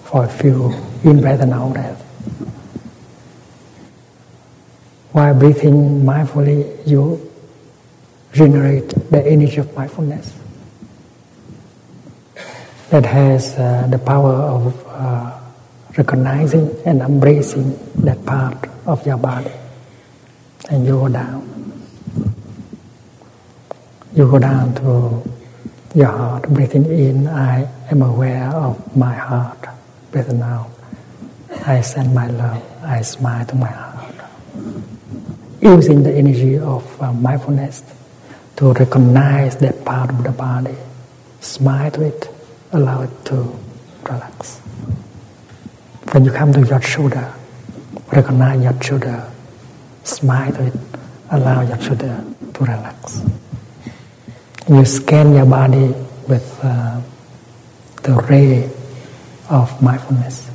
[0.03, 0.73] For a few
[1.03, 2.05] in and out breath.
[5.15, 7.31] While breathing mindfully, you
[8.33, 10.35] generate the energy of mindfulness
[12.89, 15.39] that has uh, the power of uh,
[15.97, 19.55] recognizing and embracing that part of your body.
[20.69, 21.47] And you go down.
[24.15, 25.23] You go down to
[25.95, 29.63] your heart, breathing in, I am aware of my heart.
[30.11, 30.71] Breathing out,
[31.65, 33.84] I send my love, I smile to my heart
[35.61, 37.83] using the energy of uh, mindfulness
[38.57, 40.75] to recognize that part of the body,
[41.41, 42.29] smile to it,
[42.71, 43.35] allow it to
[44.03, 44.59] relax.
[46.11, 47.33] When you come to your shoulder,
[48.11, 49.31] recognize your shoulder,
[50.03, 50.73] smile to it,
[51.31, 53.21] allow your shoulder to relax.
[54.69, 55.93] You scan your body
[56.27, 57.01] with uh,
[58.03, 58.69] the ray
[59.49, 60.49] of mindfulness.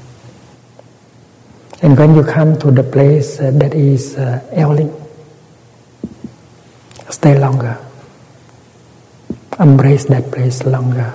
[1.83, 4.93] And when you come to the place uh, that is uh, ailing,
[7.09, 7.79] stay longer.
[9.59, 11.13] Embrace that place longer.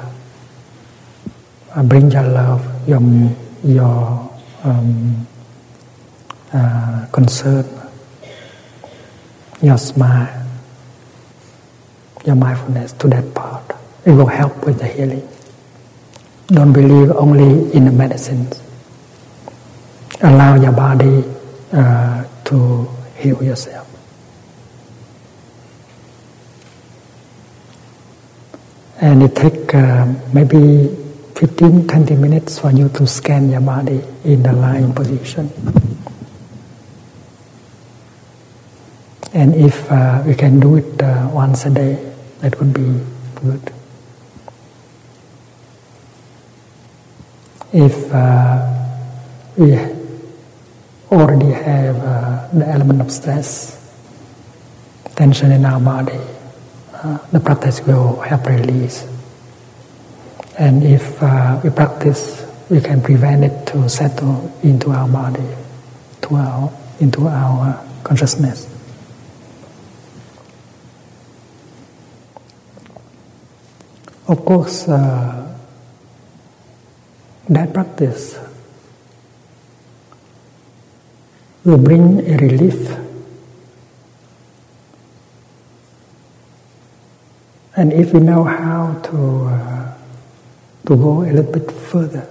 [1.76, 2.99] Uh, bring your love, your,
[3.63, 4.32] your
[4.63, 5.28] um,
[6.51, 7.66] uh, concern,
[9.61, 10.47] your smile,
[12.26, 13.63] your mindfulness to that part.
[14.03, 15.28] It will help with the healing.
[16.47, 18.64] Don't believe only in the medicines.
[20.22, 21.24] Allow your body
[21.74, 22.88] uh, to
[23.18, 23.88] heal yourself.
[29.01, 30.88] And it takes uh, maybe
[31.36, 35.51] 15 20 minutes for you to scan your body in the lying position.
[39.34, 43.03] And if uh, we can do it uh, once a day, that would be
[43.36, 43.74] good.
[47.74, 48.63] If uh,
[49.57, 49.76] we
[51.12, 53.78] already have uh, the element of stress,
[55.16, 56.20] tension in our body,
[56.93, 59.08] uh, the practice will help release.
[60.58, 65.47] And if uh, we practice, we can prevent it to settle into our body,
[66.24, 68.72] to our, into our consciousness.
[74.28, 75.56] Of course, uh,
[77.49, 78.39] that practice
[81.66, 83.05] will bring a relief
[87.78, 89.20] And if we know how to
[89.51, 89.93] uh,
[90.88, 92.26] to go a little bit further,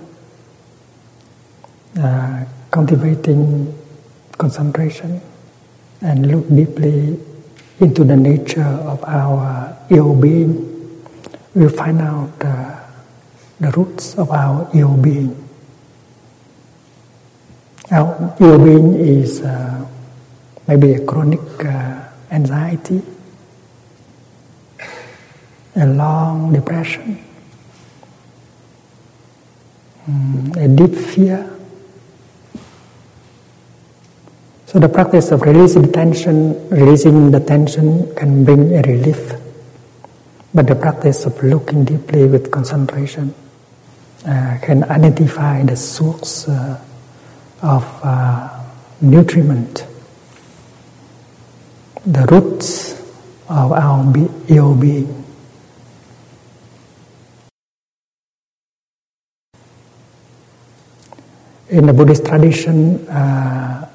[2.00, 3.68] uh, cultivating
[4.38, 5.20] concentration
[6.00, 7.20] and look deeply
[7.80, 10.64] into the nature of our ill being,
[11.52, 12.80] we'll find out uh,
[13.60, 15.43] the roots of our ill being.
[17.94, 19.86] Our ill being is uh,
[20.66, 23.00] maybe a chronic uh, anxiety,
[25.76, 27.24] a long depression,
[30.10, 31.48] mm, a deep fear.
[34.66, 39.34] So the practice of releasing the tension, releasing the tension can bring a relief.
[40.52, 43.32] But the practice of looking deeply with concentration
[44.26, 46.80] uh, can identify the source uh,
[47.64, 48.48] of uh,
[49.00, 49.86] nutriment,
[52.04, 53.00] the roots
[53.48, 55.24] of our be- ill being.
[61.70, 63.88] In the Buddhist tradition, uh,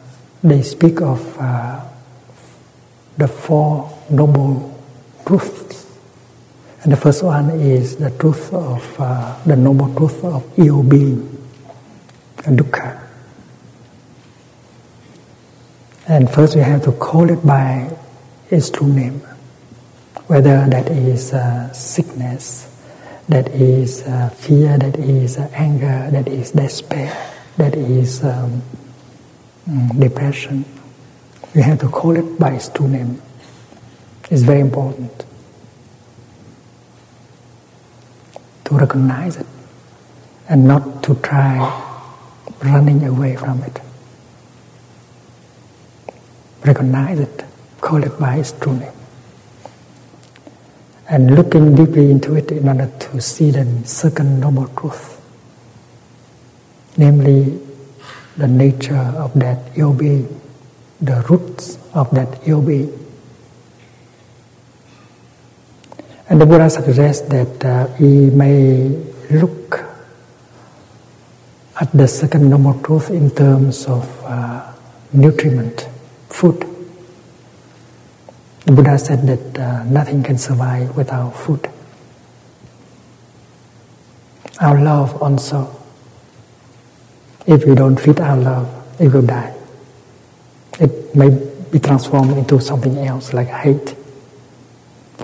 [0.43, 1.85] they speak of uh,
[3.17, 4.75] the Four Noble
[5.27, 5.85] Truths.
[6.81, 11.27] And the first one is the truth of uh, the noble truth of ill being,
[12.37, 13.08] dukkha.
[16.09, 17.95] And first we have to call it by
[18.49, 19.19] its true name,
[20.25, 22.67] whether that is uh, sickness,
[23.27, 27.13] that is uh, fear, that is uh, anger, that is despair,
[27.57, 28.63] that is um,
[29.69, 30.65] mm, depression.
[31.53, 33.21] We have to call it by its true name.
[34.31, 35.25] It's very important
[38.65, 39.45] to recognize it
[40.47, 41.59] and not to try
[42.63, 43.79] running away from it.
[46.65, 47.45] Recognize it,
[47.81, 48.91] call it by its true name.
[51.09, 55.19] And looking deeply into it in order to see the second noble truth,
[56.97, 57.59] namely
[58.37, 60.39] the nature of that ill being,
[61.01, 62.93] the roots of that ill being.
[66.29, 68.89] And the Buddha suggests that uh, we may
[69.31, 69.83] look
[71.81, 74.71] at the second noble truth in terms of uh,
[75.13, 75.87] nutriment,
[76.39, 76.59] food.
[78.65, 81.69] The Buddha said that uh, nothing can survive without food.
[84.61, 85.75] Our love also.
[87.45, 88.67] If we don't feed our love,
[89.01, 89.53] it will die.
[90.79, 91.29] It may
[91.71, 93.95] be transformed into something else like hate.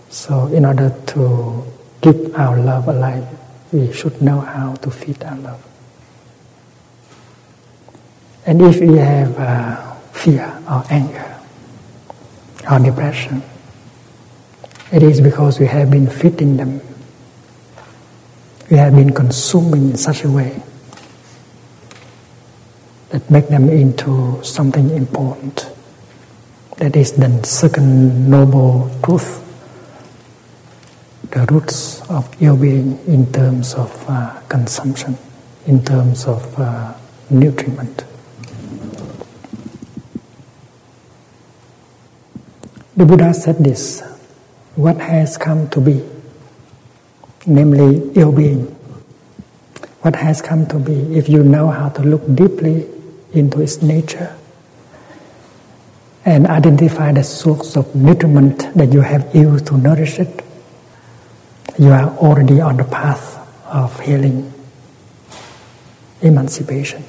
[0.09, 1.63] So, in order to
[2.01, 3.27] keep our love alive,
[3.71, 5.63] we should know how to feed our love.
[8.45, 9.84] And if we have uh,
[10.15, 11.39] fear or anger
[12.71, 13.43] or depression,
[14.91, 16.81] it is because we have been feeding them.
[18.71, 20.63] We have been consuming in such a way
[23.09, 25.69] that make them into something important.
[26.77, 29.43] That is the second noble truth,
[31.31, 35.17] the roots of ill being in terms of uh, consumption,
[35.67, 36.93] in terms of uh,
[37.29, 38.03] nutriment.
[42.97, 44.01] The Buddha said this
[44.75, 46.01] what has come to be,
[47.45, 48.67] namely ill being.
[49.99, 52.87] What has come to be, if you know how to look deeply
[53.33, 54.33] into its nature
[56.23, 60.43] and identify the source of nutriment that you have used to nourish it,
[61.77, 63.35] you are already on the path
[63.65, 64.53] of healing,
[66.21, 67.03] emancipation.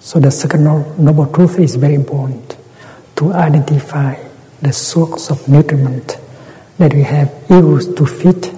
[0.00, 2.56] So the second noble truth is very important
[3.16, 4.16] to identify
[4.62, 6.18] the source of nutriment
[6.78, 8.50] that we have used to feed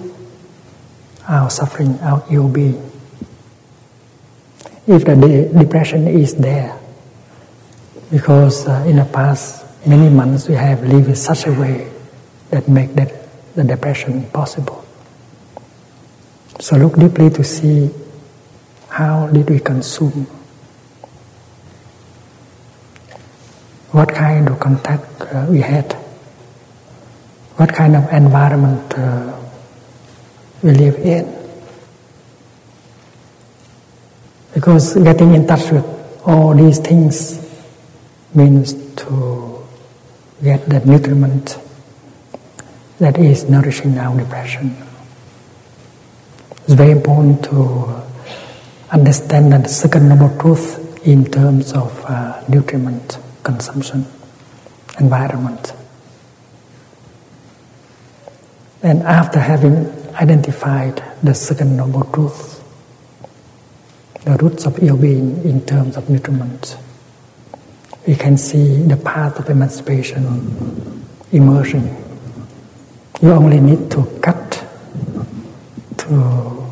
[1.27, 2.79] our suffering, our ill being.
[4.87, 6.79] If the de- depression is there,
[8.11, 11.91] because uh, in the past many months we have lived in such a way
[12.51, 13.11] that make that
[13.55, 14.85] the depression possible.
[16.59, 17.89] So look deeply to see
[18.89, 20.27] how did we consume,
[23.95, 25.93] what kind of contact uh, we had,
[27.55, 29.39] what kind of environment uh,
[30.61, 31.23] we live in.
[34.53, 35.85] Because getting in touch with
[36.25, 37.39] all these things
[38.33, 39.63] means to
[40.43, 41.57] get the nutriment
[42.99, 44.75] that is nourishing our depression.
[46.65, 48.03] It's very important to
[48.91, 54.05] understand the second noble truth in terms of uh, nutriment consumption,
[54.99, 55.71] environment.
[58.83, 62.61] And after having identified the second noble truth,
[64.25, 66.77] the roots of ill being in terms of nutriment,
[68.07, 71.85] we can see the path of emancipation emerging.
[73.21, 74.51] You only need to cut
[75.97, 76.65] to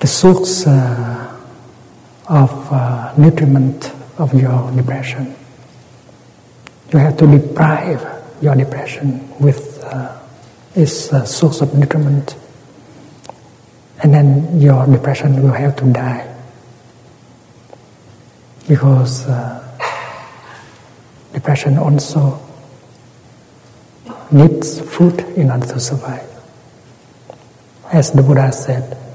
[0.00, 1.35] the source uh,
[2.28, 5.34] of uh, nutriment of your depression.
[6.92, 8.04] You have to deprive
[8.42, 10.18] your depression with uh,
[10.74, 12.36] its uh, source of nutriment,
[14.02, 16.36] and then your depression will have to die
[18.68, 19.62] because uh,
[21.32, 22.40] depression also
[24.30, 26.28] needs food in order to survive.
[27.92, 29.05] As the Buddha said,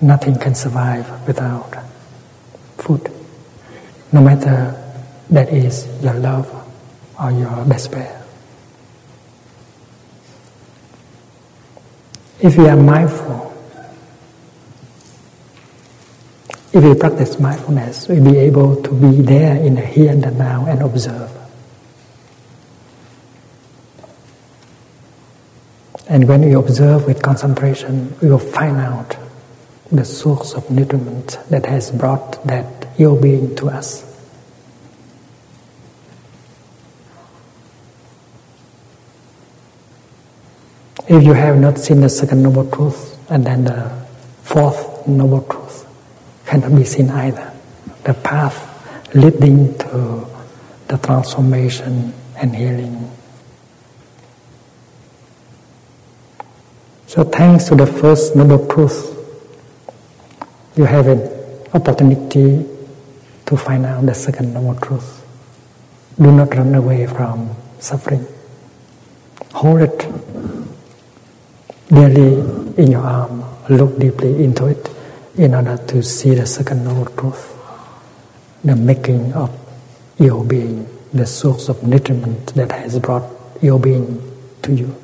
[0.00, 1.74] nothing can survive without
[2.78, 3.12] food,
[4.12, 4.76] no matter
[5.30, 6.48] that is your love
[7.20, 8.16] or your despair.
[12.40, 13.54] If we are mindful,
[16.72, 20.30] if we practice mindfulness, we'll be able to be there in the here and the
[20.30, 21.30] now and observe.
[26.08, 29.16] And when we observe with concentration, we will find out
[29.90, 34.06] the source of nutriment that has brought that your being to us.
[41.08, 43.90] If you have not seen the second noble truth and then the
[44.42, 45.84] fourth noble truth
[46.46, 47.52] cannot be seen either,
[48.04, 48.66] the path
[49.12, 50.24] leading to
[50.86, 53.10] the transformation and healing.
[57.08, 59.19] So thanks to the first noble truth,
[60.76, 61.20] you have an
[61.74, 62.66] opportunity
[63.46, 65.26] to find out the second noble truth.
[66.20, 68.26] Do not run away from suffering.
[69.52, 69.98] Hold it
[71.88, 72.40] dearly
[72.76, 73.44] in your arm.
[73.68, 74.90] Look deeply into it
[75.36, 77.56] in order to see the second noble truth,
[78.64, 79.50] the making of
[80.18, 83.24] your being, the source of nutriment that has brought
[83.62, 84.20] your being
[84.62, 84.94] to you.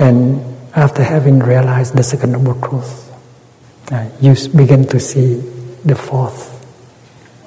[0.00, 3.12] And after having realized the second noble truth,
[3.90, 5.36] uh, you begin to see
[5.84, 6.54] the fourth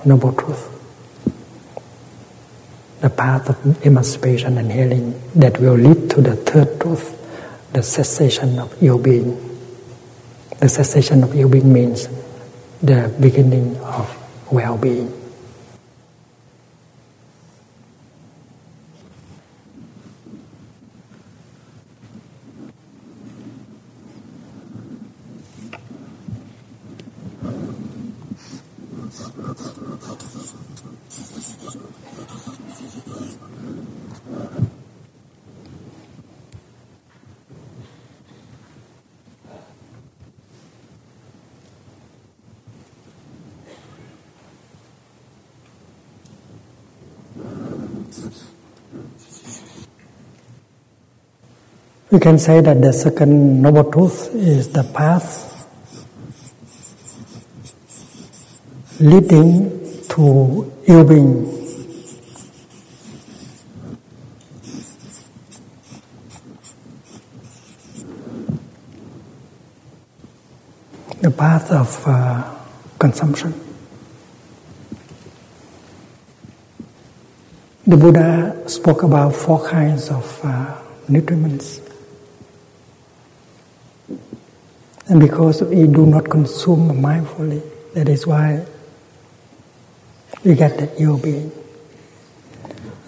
[0.06, 0.72] noble truth
[3.02, 7.18] the path of emancipation and healing that will lead to the third truth,
[7.74, 9.36] the cessation of ill being.
[10.60, 12.08] The cessation of ill being means
[12.82, 14.06] the beginning of
[14.52, 14.78] well
[52.12, 55.48] We can say that the second noble truth is the path
[59.00, 59.72] leading
[60.10, 61.46] to ill being.
[71.22, 72.56] The path of uh,
[73.00, 73.54] consumption.
[77.88, 81.91] The Buddha spoke about four kinds of uh, nutriments.
[85.12, 87.62] And because we do not consume mindfully,
[87.94, 88.66] that is why
[90.46, 91.52] we get that ill being.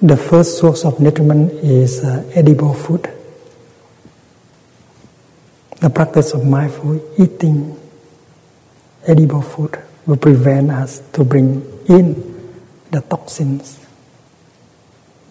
[0.02, 3.10] The first source of nutriment is uh, edible food.
[5.80, 7.80] The practice of mindful eating
[9.08, 12.60] edible food will prevent us to bring in
[12.92, 13.80] the toxins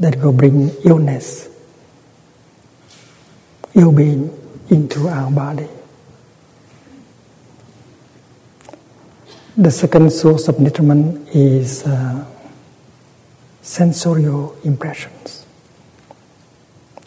[0.01, 1.51] that will bring illness,
[3.75, 4.33] ill being
[4.71, 5.69] into our body.
[9.55, 12.25] The second source of nutriment is uh,
[13.61, 15.45] sensorial impressions.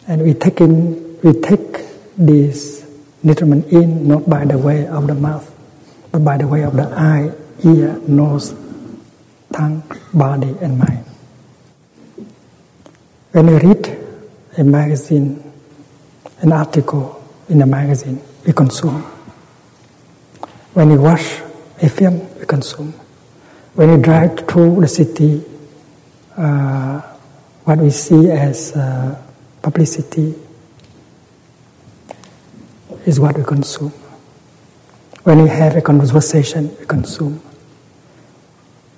[0.06, 1.82] And we take in, we take
[2.16, 2.88] this
[3.24, 5.52] nutriment in not by the way of the mouth,
[6.12, 7.32] but by the way of the eye,
[7.64, 8.54] ear, nose,
[9.52, 9.82] tongue,
[10.14, 11.04] body, and mind.
[13.32, 13.98] When you read
[14.56, 15.52] a magazine,
[16.42, 19.02] an article in a magazine, we consume.
[20.74, 21.42] When you watch
[21.82, 22.92] a film, consume.
[23.74, 25.44] When we drive through the city,
[26.36, 27.00] uh,
[27.64, 29.20] what we see as uh,
[29.62, 30.34] publicity
[33.04, 33.92] is what we consume.
[35.24, 37.42] When we have a conversation, we consume.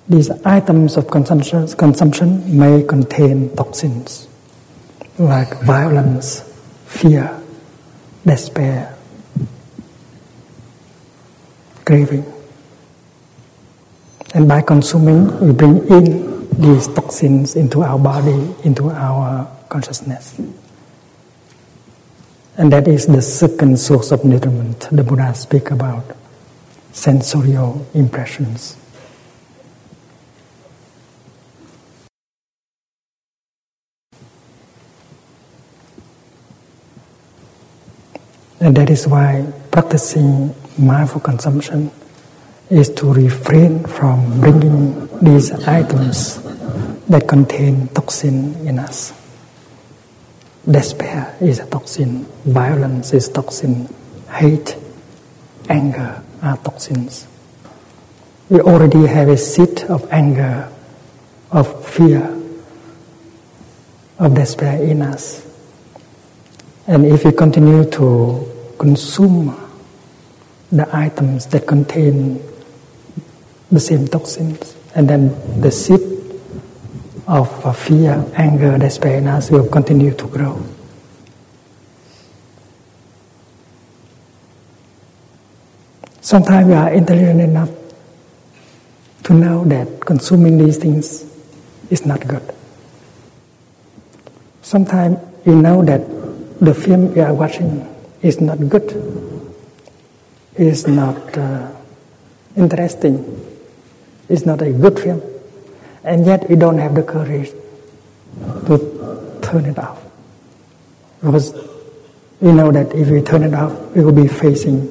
[0.07, 4.27] These items of consumption, consumption may contain toxins
[5.19, 6.41] like violence,
[6.85, 7.39] fear,
[8.25, 8.95] despair,
[11.85, 12.38] craving.
[14.33, 20.39] And by consuming, we bring in these toxins into our body, into our consciousness.
[22.57, 26.03] And that is the second source of nutriment the Buddha speak about,
[26.91, 28.75] sensorial impressions.
[38.59, 41.91] And that is why practicing mindful consumption
[42.69, 46.41] is to refrain from bringing these items
[47.07, 49.13] that contain toxin in us.
[50.69, 53.91] Despair is a toxin, violence is toxin,
[54.29, 54.77] hate,
[55.67, 57.27] anger are toxins.
[58.49, 60.71] We already have a seed of anger,
[61.51, 62.21] of fear,
[64.19, 65.45] of despair in us.
[66.85, 69.55] And if we continue to consume
[70.71, 72.43] the items that contain
[73.71, 75.29] the same toxins, and then
[75.61, 76.01] the seed
[77.27, 80.59] of fear, anger, despair in us will continue to grow.
[86.21, 87.69] Sometimes we are intelligent enough
[89.23, 91.25] to know that consuming these things
[91.89, 92.43] is not good.
[94.61, 96.01] Sometimes we know that
[96.59, 97.87] the film we are watching
[98.21, 98.89] is not good,
[100.55, 101.71] is not uh,
[102.55, 103.48] interesting,
[104.29, 105.21] is not a good film,
[106.03, 107.51] and yet we don't have the courage
[108.67, 110.01] to turn it off.
[111.21, 111.53] Because
[112.39, 114.87] we know that if we turn it off, we will be facing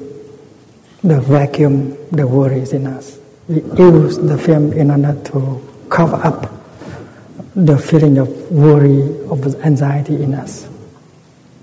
[1.03, 3.17] the vacuum, the worries in us.
[3.47, 6.53] We use the film in order to cover up
[7.55, 10.67] the feeling of worry, of anxiety in us.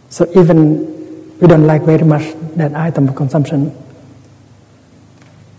[0.08, 3.76] So even we don't like very much that item of consumption,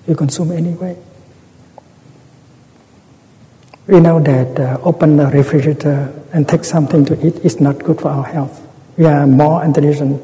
[0.06, 0.98] we consume anyway.
[3.88, 8.02] We know that uh, open the refrigerator and take something to eat is not good
[8.02, 8.62] for our health.
[8.98, 10.22] We are more intelligent.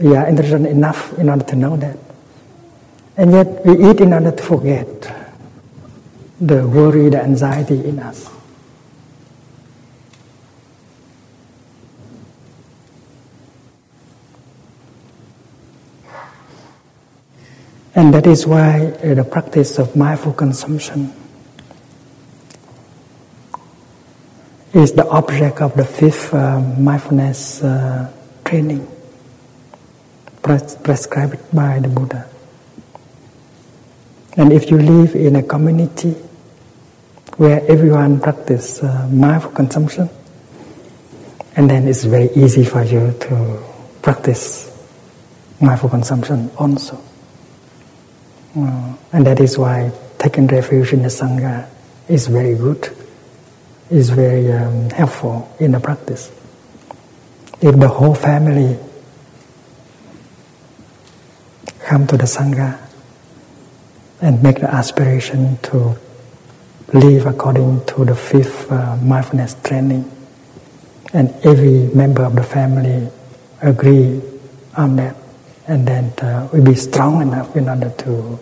[0.00, 1.96] We are intelligent enough in order to know that.
[3.16, 5.02] And yet we eat in order to forget
[6.40, 8.28] the worry, the anxiety in us.
[17.94, 21.12] And that is why uh, the practice of mindful consumption
[24.72, 28.10] is the object of the fifth uh, mindfulness uh,
[28.44, 28.86] training
[30.42, 32.28] pres- prescribed by the Buddha.
[34.36, 36.12] And if you live in a community
[37.36, 40.08] where everyone practices uh, mindful consumption,
[41.54, 43.62] and then it's very easy for you to
[44.00, 44.70] practice
[45.60, 46.98] mindful consumption also.
[48.56, 51.68] Uh, and that is why taking refuge in the Sangha
[52.08, 52.94] is very good,
[53.92, 56.32] is very um, helpful in the practice.
[57.60, 58.78] If the whole family
[61.80, 62.78] come to the Sangha
[64.22, 65.94] and make the aspiration to
[66.94, 70.10] live according to the fifth uh, mindfulness training,
[71.12, 73.10] and every member of the family
[73.60, 74.22] agree
[74.74, 75.16] on that,
[75.68, 78.40] and then uh, we be strong enough in order to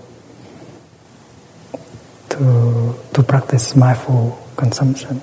[2.29, 5.21] to to practice mindful consumption.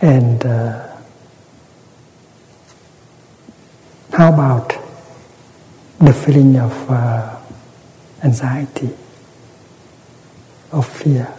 [0.00, 0.96] And uh,
[4.12, 4.72] how about
[5.98, 7.36] the feeling of uh,
[8.22, 8.90] anxiety,
[10.70, 11.32] of fear,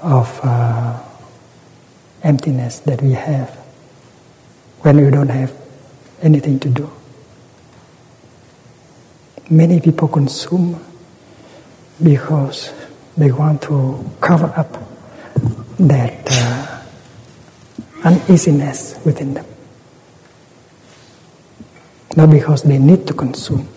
[0.00, 1.02] of uh,
[2.22, 3.50] emptiness that we have
[4.80, 5.52] when we don't have
[6.22, 6.90] anything to do?
[9.50, 10.82] Many people consume
[12.02, 12.72] because
[13.18, 14.78] they want to cover up
[15.78, 16.71] that uh,
[18.04, 19.46] uneasiness within them.
[22.16, 23.68] Not because they need to consume.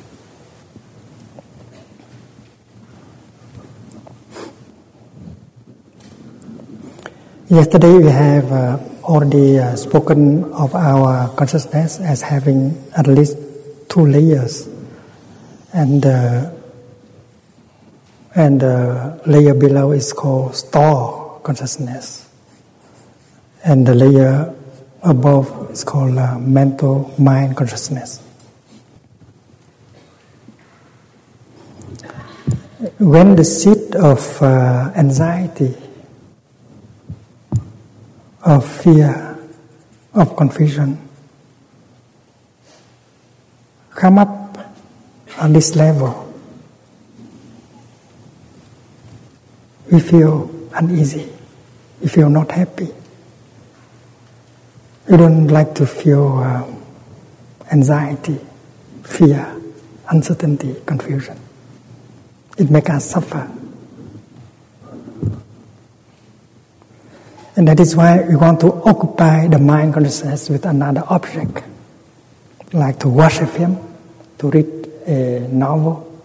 [7.47, 13.37] Yesterday we have uh, already uh, spoken of our consciousness as having at least
[13.87, 14.67] two layers,
[15.71, 16.49] and uh,
[18.33, 22.24] and the layer below is called store consciousness,
[23.65, 24.53] and the layer
[25.01, 28.21] above is called uh, mental mind consciousness.
[32.99, 35.75] When the seed of uh, anxiety,
[38.43, 39.39] of fear,
[40.13, 41.01] of confusion
[43.89, 44.57] come up
[45.39, 46.33] on this level,
[49.91, 51.27] we feel uneasy,
[51.99, 52.93] we feel not happy.
[55.07, 56.65] We don't like to feel uh,
[57.71, 58.39] anxiety,
[59.03, 59.55] fear,
[60.09, 61.39] uncertainty, confusion.
[62.57, 63.51] It makes us suffer.
[67.55, 71.63] And that is why we want to occupy the mind consciousness with another object,
[72.73, 73.95] like to a film,
[74.39, 76.21] to read a novel,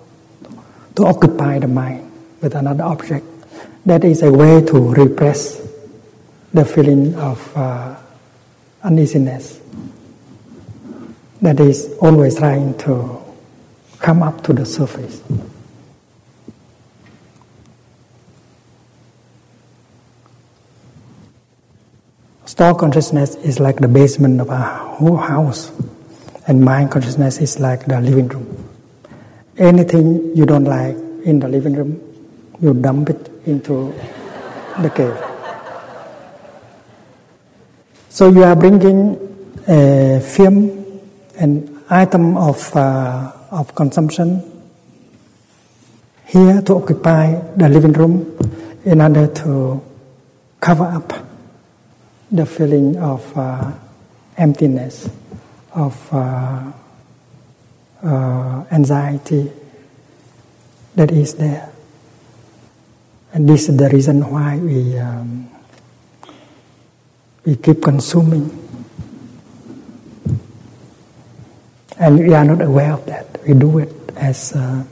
[0.97, 2.11] to occupy the mind
[2.41, 3.27] with another object.
[3.85, 5.61] That is a way to repress
[6.53, 8.00] the feeling of uh,
[8.83, 9.61] uneasiness
[11.43, 13.19] that is always trying to
[13.99, 15.23] come up to the surface.
[22.47, 25.71] Store consciousness is like the basement of a whole house,
[26.47, 28.69] and mind consciousness is like the living room.
[29.57, 32.01] Anything you don't like in the living room,
[32.61, 33.95] you dump it into
[34.83, 35.30] the cave.
[38.13, 39.15] So you are bringing
[39.69, 41.01] a film,
[41.39, 44.43] an item of, uh, of consumption
[46.27, 48.37] here to occupy the living room
[48.85, 49.81] in order to
[50.59, 51.25] cover up
[52.33, 53.71] the feeling of uh,
[54.37, 55.09] emptiness,
[55.73, 56.73] of uh,
[58.03, 59.53] uh, anxiety
[60.97, 61.71] that is there.
[63.33, 65.49] And this is the reason why we um,
[67.45, 68.57] we keep consuming.
[71.99, 73.43] And we are not aware of that.
[73.47, 74.85] We do it as uh,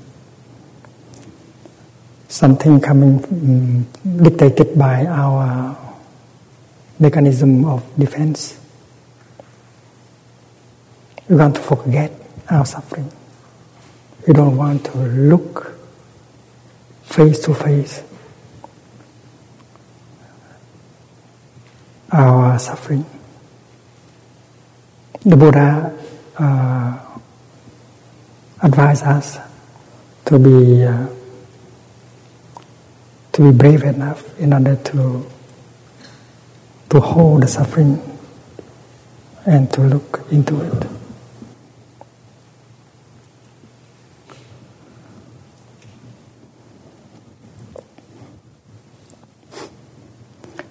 [2.29, 5.77] something coming um, dictated by our
[6.99, 8.59] mechanism of defense.
[11.29, 12.13] We want to forget
[12.51, 13.11] our suffering.
[14.27, 15.75] We don't want to look
[17.05, 18.03] face to face
[22.13, 23.05] our suffering.
[25.25, 25.99] The Buddha
[26.39, 26.99] uh,
[28.63, 29.39] advised us
[30.27, 31.09] to be uh,
[33.33, 35.27] to be brave enough in order to
[36.91, 38.01] to hold the suffering
[39.47, 41.08] and to look into it.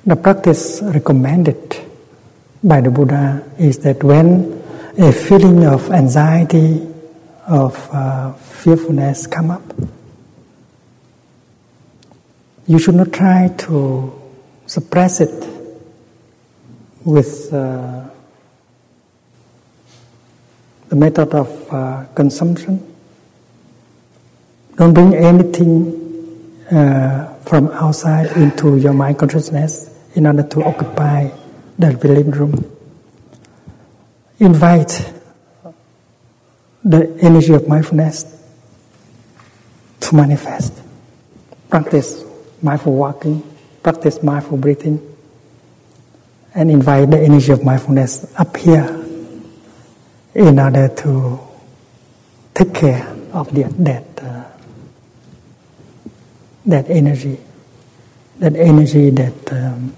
[0.08, 1.76] The practice recommended
[2.64, 4.64] by the Buddha is that when
[4.98, 6.88] a feeling of anxiety,
[7.46, 9.64] of uh, fearfulness come up,
[12.68, 14.14] you should not try to
[14.66, 15.46] suppress it
[17.04, 18.06] with uh,
[20.88, 22.96] the method of uh, consumption.
[24.78, 31.30] Don't bring anything uh, from outside into your mind consciousness in order to occupy
[31.78, 32.76] the living room.
[34.40, 35.14] Invite
[36.84, 38.26] the energy of mindfulness
[40.00, 40.74] to manifest.
[41.70, 42.26] Practice
[42.64, 43.44] mindful walking,
[43.84, 45.00] practice mindful breathing,
[46.56, 49.06] and invite the energy of mindfulness up here
[50.34, 51.40] in order to
[52.56, 54.46] take care of the, that uh,
[56.66, 57.38] that energy,
[58.40, 59.96] that energy that um,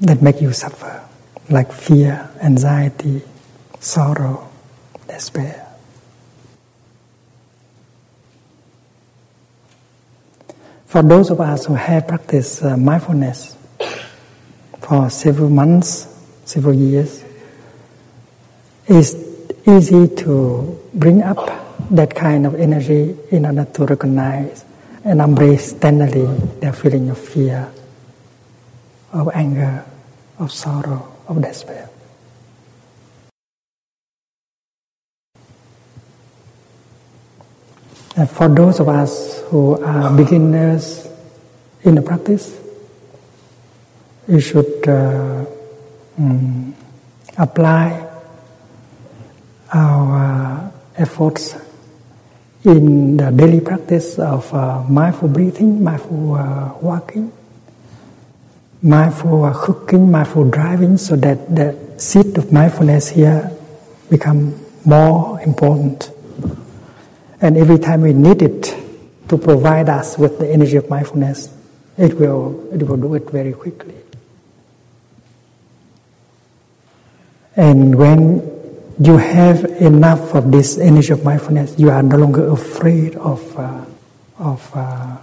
[0.00, 1.02] that make you suffer,
[1.48, 3.22] like fear, anxiety,
[3.80, 4.48] sorrow,
[5.08, 5.66] despair.
[10.86, 13.56] For those of us who have practiced uh, mindfulness
[14.80, 16.06] for several months,
[16.44, 17.24] several years,
[18.86, 19.14] it's
[19.66, 24.64] easy to bring up that kind of energy in order to recognize
[25.04, 26.26] and embrace tenderly
[26.60, 27.70] the feeling of fear,
[29.16, 29.84] of anger,
[30.38, 31.88] of sorrow, of despair.
[38.16, 41.08] And for those of us who are beginners
[41.82, 42.58] in the practice,
[44.28, 45.44] you should uh,
[46.18, 46.74] um,
[47.36, 48.08] apply
[49.72, 51.56] our efforts
[52.64, 57.30] in the daily practice of uh, mindful breathing, mindful uh, walking,
[58.82, 63.50] mindful cooking, mindful driving, so that the seed of mindfulness here
[64.10, 64.54] become
[64.84, 66.10] more important.
[67.40, 68.74] And every time we need it
[69.28, 71.52] to provide us with the energy of mindfulness,
[71.98, 73.94] it will, it will do it very quickly.
[77.56, 78.56] And when
[79.00, 83.84] you have enough of this energy of mindfulness, you are no longer afraid of, uh,
[84.38, 85.16] of, uh,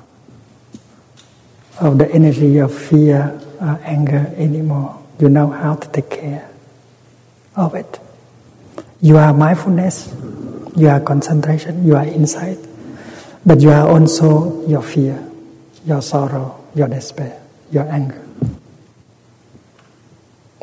[1.80, 5.00] of the energy of fear, uh, anger anymore.
[5.20, 6.50] You know how to take care
[7.56, 8.00] of it.
[9.02, 10.14] You are mindfulness,
[10.76, 12.60] you are concentration, you are insight,
[13.46, 15.18] but you are also your fear,
[15.86, 17.40] your sorrow, your despair,
[17.72, 18.20] your anger.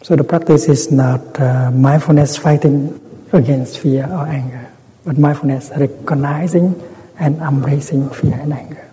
[0.03, 3.01] So the practice is not uh, mindfulness fighting
[3.32, 4.68] against fear or anger,
[5.05, 6.74] but mindfulness recognizing
[7.18, 8.89] and embracing fear and anger.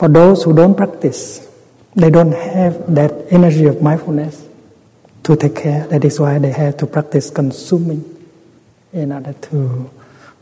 [0.00, 1.46] For those who don't practice,
[1.94, 4.48] they don't have that energy of mindfulness
[5.24, 5.86] to take care.
[5.88, 8.02] That is why they have to practice consuming
[8.94, 9.90] in order to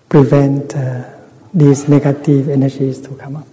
[0.09, 1.11] prevent uh,
[1.53, 3.49] these negative energies to come up.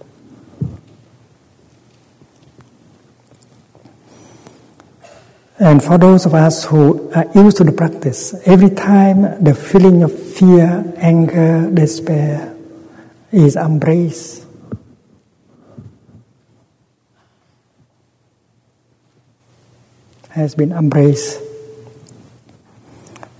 [5.58, 10.04] And for those of us who are used to the practice, every time the feeling
[10.04, 12.54] of fear, anger, despair
[13.32, 14.45] is embraced,
[20.36, 21.40] has been embraced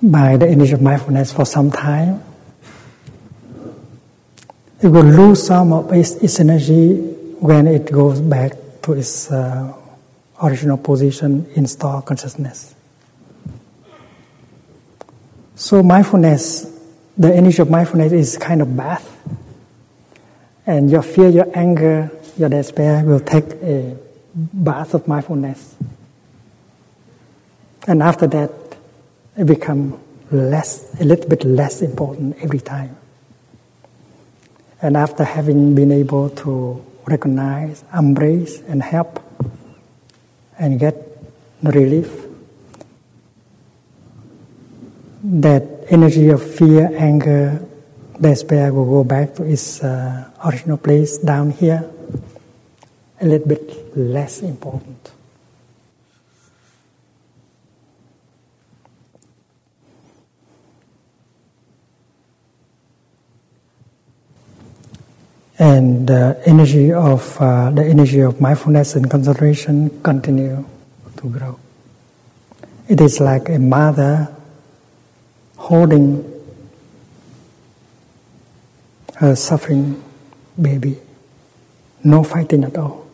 [0.03, 2.23] by the energy of mindfulness for some time,
[4.81, 6.97] it will lose some of its, its energy
[7.39, 9.75] when it goes back to its uh,
[10.43, 12.75] original position in store consciousness.
[15.55, 16.67] So mindfulness,
[17.17, 19.13] the energy of mindfulness is kind of bath.
[20.67, 23.97] And your fear, your anger, your despair will take a
[24.35, 25.75] bath of mindfulness.
[27.87, 28.51] And after that,
[29.37, 30.01] it become
[30.31, 32.97] less, a little bit less important every time.
[34.83, 39.23] And after having been able to recognize, embrace, and help
[40.59, 40.97] and get
[41.63, 42.11] relief.
[45.23, 47.65] That energy of fear, anger,
[48.21, 51.89] despair will go back to its uh, original place down here,
[53.21, 55.13] a little bit less important.
[65.59, 70.65] And the energy of uh, the energy of mindfulness and concentration continue
[71.17, 71.59] to grow.
[72.89, 74.29] It is like a mother
[75.57, 76.25] holding
[79.17, 80.03] her suffering
[80.61, 80.99] baby,
[82.05, 83.07] no fighting at all.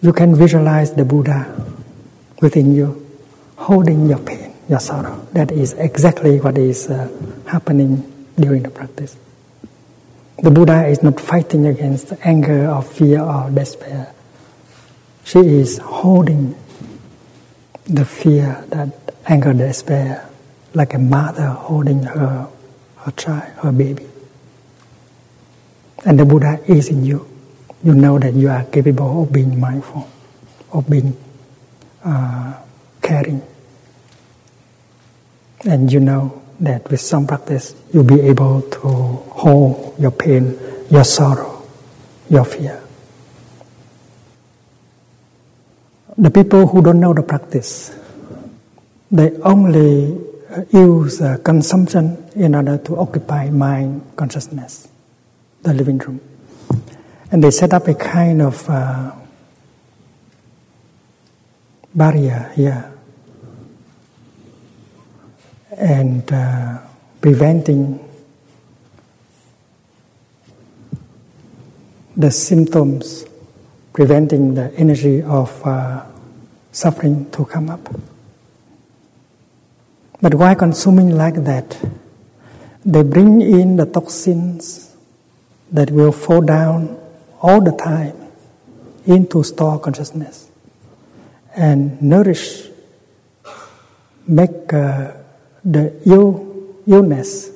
[0.00, 1.46] You can visualize the Buddha
[2.40, 3.06] within you,
[3.56, 5.26] holding your pain, your sorrow.
[5.32, 7.08] That is exactly what is uh,
[7.46, 8.02] happening
[8.36, 9.16] during the practice.
[10.42, 14.12] The Buddha is not fighting against anger or fear or despair.
[15.22, 16.56] She is holding
[17.84, 20.28] the fear, that anger, despair,
[20.74, 22.48] like a mother holding her,
[22.96, 24.04] her child, her baby.
[26.04, 27.28] And the Buddha is in you.
[27.84, 30.10] You know that you are capable of being mindful,
[30.72, 31.16] of being
[32.04, 32.54] uh,
[33.00, 33.42] caring.
[35.64, 38.88] And you know that with some practice you'll be able to
[39.34, 40.58] hold your pain,
[40.90, 41.62] your sorrow,
[42.30, 42.80] your fear.
[46.16, 47.94] The people who don't know the practice,
[49.10, 50.18] they only
[50.50, 54.88] uh, use uh, consumption in order to occupy mind consciousness,
[55.62, 56.20] the living room.
[57.30, 59.12] And they set up a kind of uh,
[61.94, 62.91] barrier here
[65.82, 66.78] and uh,
[67.20, 67.98] preventing
[72.16, 73.26] the symptoms,
[73.92, 76.04] preventing the energy of uh,
[76.70, 77.80] suffering to come up.
[80.20, 81.76] But why consuming like that?
[82.84, 84.94] They bring in the toxins
[85.72, 86.96] that will fall down
[87.40, 88.14] all the time
[89.04, 90.48] into store consciousness
[91.56, 92.68] and nourish,
[94.28, 95.14] make uh,
[95.64, 97.50] the ill, illness,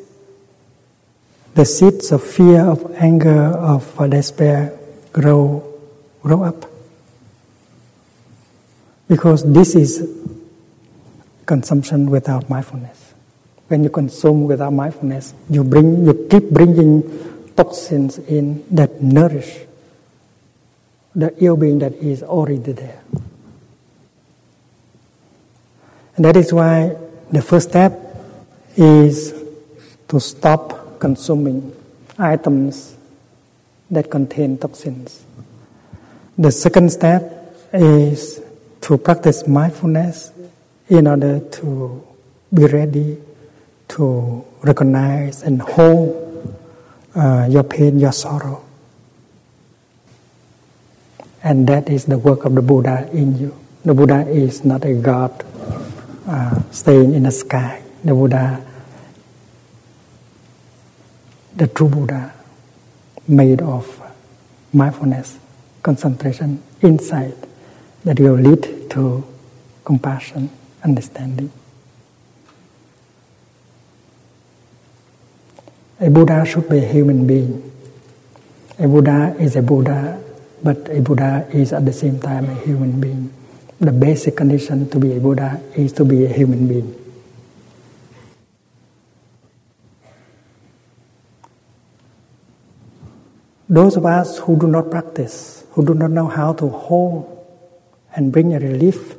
[1.54, 4.78] the seeds of fear, of anger, of despair
[5.12, 5.64] grow,
[6.22, 6.70] grow up.
[9.08, 10.06] Because this is
[11.46, 13.14] consumption without mindfulness.
[13.68, 17.02] When you consume without mindfulness, you bring, you keep bringing
[17.56, 19.60] toxins in that nourish
[21.14, 23.02] the ill being that is already there.
[26.16, 26.94] And that is why
[27.30, 27.92] the first step
[28.76, 29.34] is
[30.08, 31.74] to stop consuming
[32.18, 32.96] items
[33.90, 35.24] that contain toxins.
[36.38, 37.22] The second step
[37.72, 38.40] is
[38.82, 40.32] to practice mindfulness
[40.88, 42.06] in order to
[42.54, 43.18] be ready
[43.88, 46.58] to recognize and hold
[47.14, 48.62] uh, your pain, your sorrow.
[51.42, 53.56] And that is the work of the Buddha in you.
[53.84, 55.44] The Buddha is not a God
[56.26, 57.82] uh, staying in the sky.
[58.04, 58.64] The Buddha,
[61.56, 62.32] the true Buddha,
[63.26, 63.86] made of
[64.72, 65.38] mindfulness,
[65.82, 67.34] concentration, insight
[68.04, 69.24] that will lead to
[69.84, 70.50] compassion,
[70.84, 71.50] understanding.
[75.98, 77.72] A Buddha should be a human being.
[78.78, 80.22] A Buddha is a Buddha,
[80.62, 83.32] but a Buddha is at the same time a human being.
[83.78, 86.94] The basic condition to be a Buddha is to be a human being.
[93.68, 97.44] Those of us who do not practice, who do not know how to hold
[98.14, 99.16] and bring a relief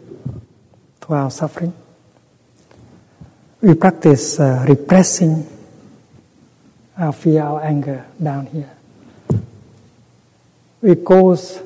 [1.02, 1.74] to our suffering,
[3.62, 5.46] we practice uh, repressing
[6.98, 8.70] our fear, our anger down here.
[10.82, 11.62] We goes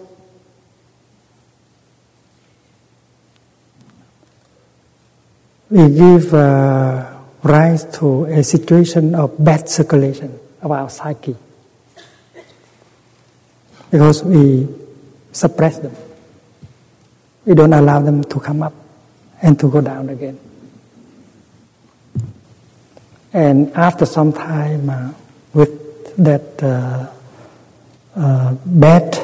[5.72, 11.35] we give uh, rise to a situation of bad circulation of our psyche
[13.89, 14.68] because we
[15.31, 15.95] suppress them.
[17.45, 18.73] We don't allow them to come up
[19.41, 20.39] and to go down again.
[23.31, 25.14] And after some time, uh,
[25.53, 27.07] with that uh,
[28.14, 29.15] uh, bad,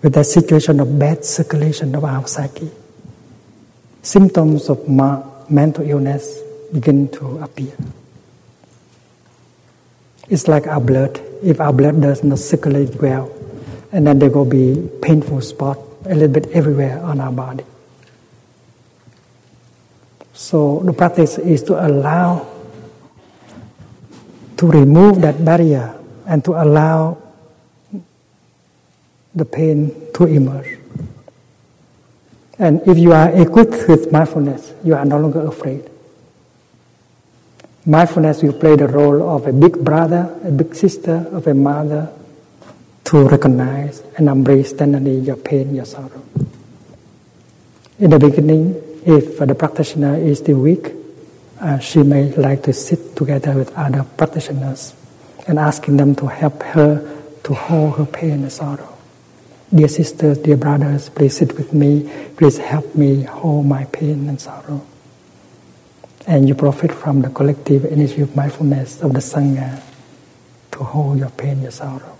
[0.00, 2.70] with that situation of bad circulation of our psyche,
[4.08, 5.20] symptoms of ma-
[5.52, 6.40] mental illness
[6.72, 7.76] begin to appear.
[10.28, 11.20] It's like our blood.
[11.42, 13.28] If our blood does not circulate well,
[13.92, 17.64] and then there will be painful spot a little bit everywhere on our body.
[20.32, 22.46] So the practice is to allow
[24.56, 25.94] to remove that barrier
[26.26, 27.18] and to allow
[29.34, 30.78] the pain to emerge.
[32.58, 35.88] And if you are equipped with mindfulness, you are no longer afraid.
[37.86, 42.12] Mindfulness will play the role of a big brother, a big sister, of a mother
[43.04, 46.22] to recognize and embrace tenderly your pain, your sorrow.
[47.98, 48.74] In the beginning,
[49.06, 50.92] if the practitioner is still weak,
[51.60, 54.94] uh, she may like to sit together with other practitioners
[55.46, 58.87] and asking them to help her to hold her pain and sorrow.
[59.74, 62.10] Dear sisters, dear brothers, please sit with me.
[62.36, 64.84] Please help me hold my pain and sorrow.
[66.26, 69.82] And you profit from the collective energy of mindfulness of the Sangha
[70.72, 72.16] to hold your pain, your sorrow.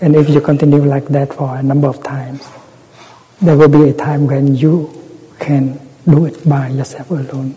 [0.00, 2.46] And if you continue like that for a number of times,
[3.40, 4.90] there will be a time when you
[5.38, 7.56] can do it by yourself alone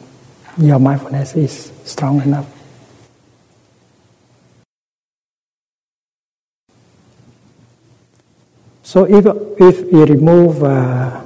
[0.57, 2.56] your mindfulness is strong enough.
[8.87, 9.25] So if,
[9.59, 11.21] if we remove uh,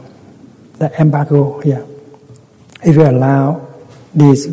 [0.80, 1.86] the embargo here,
[2.84, 3.68] if you allow
[4.16, 4.48] these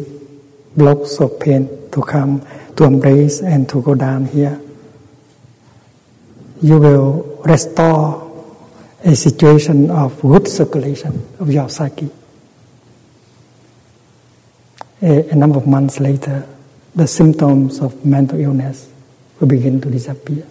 [0.77, 4.61] blocks of pain to come, to embrace and to go down here,
[6.61, 8.29] you will restore
[9.03, 12.11] a situation of good circulation of your psyche
[15.01, 16.47] a, a number of months later,
[16.95, 18.91] the symptoms of mental illness
[19.41, 20.47] will begin to disappear.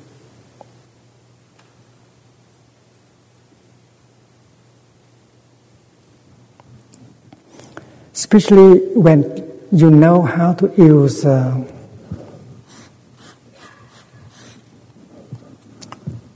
[8.17, 9.21] Especially when
[9.69, 11.53] you know how to use uh,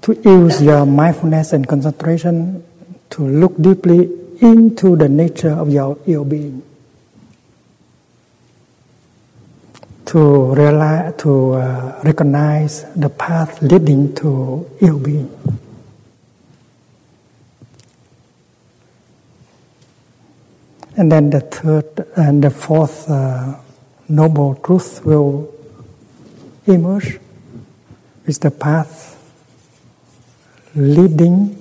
[0.06, 2.62] to use your mindfulness and concentration
[3.10, 4.06] to look deeply
[4.41, 6.62] into the nature of your ill being.
[10.12, 15.32] to realize, to uh, recognize the path leading to ill being.
[20.98, 23.56] And then the third and the fourth uh,
[24.10, 25.54] noble truth will
[26.66, 27.20] emerge
[28.26, 29.18] is the path
[30.76, 31.58] leading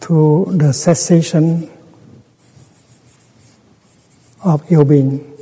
[0.00, 1.70] to the cessation
[4.42, 5.33] of ill being.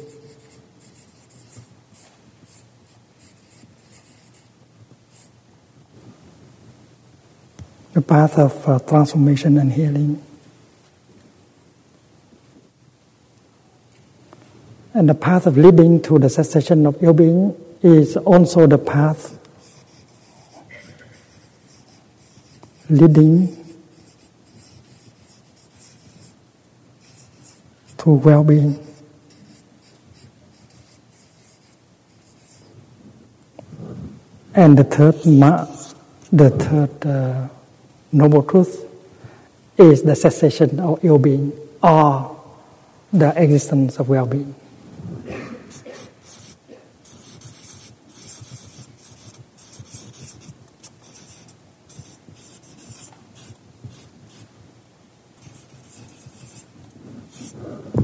[7.93, 10.23] The path of uh, transformation and healing.
[14.95, 19.39] And the path of leading to the cessation of ill being is also the path
[22.89, 23.57] leading
[27.99, 28.79] to well being.
[34.55, 35.15] And the third,
[36.31, 37.49] the third uh,
[38.13, 38.85] noble truth
[39.79, 41.53] is the cessation of ill being
[41.83, 42.39] or
[43.13, 44.55] the existence of well being.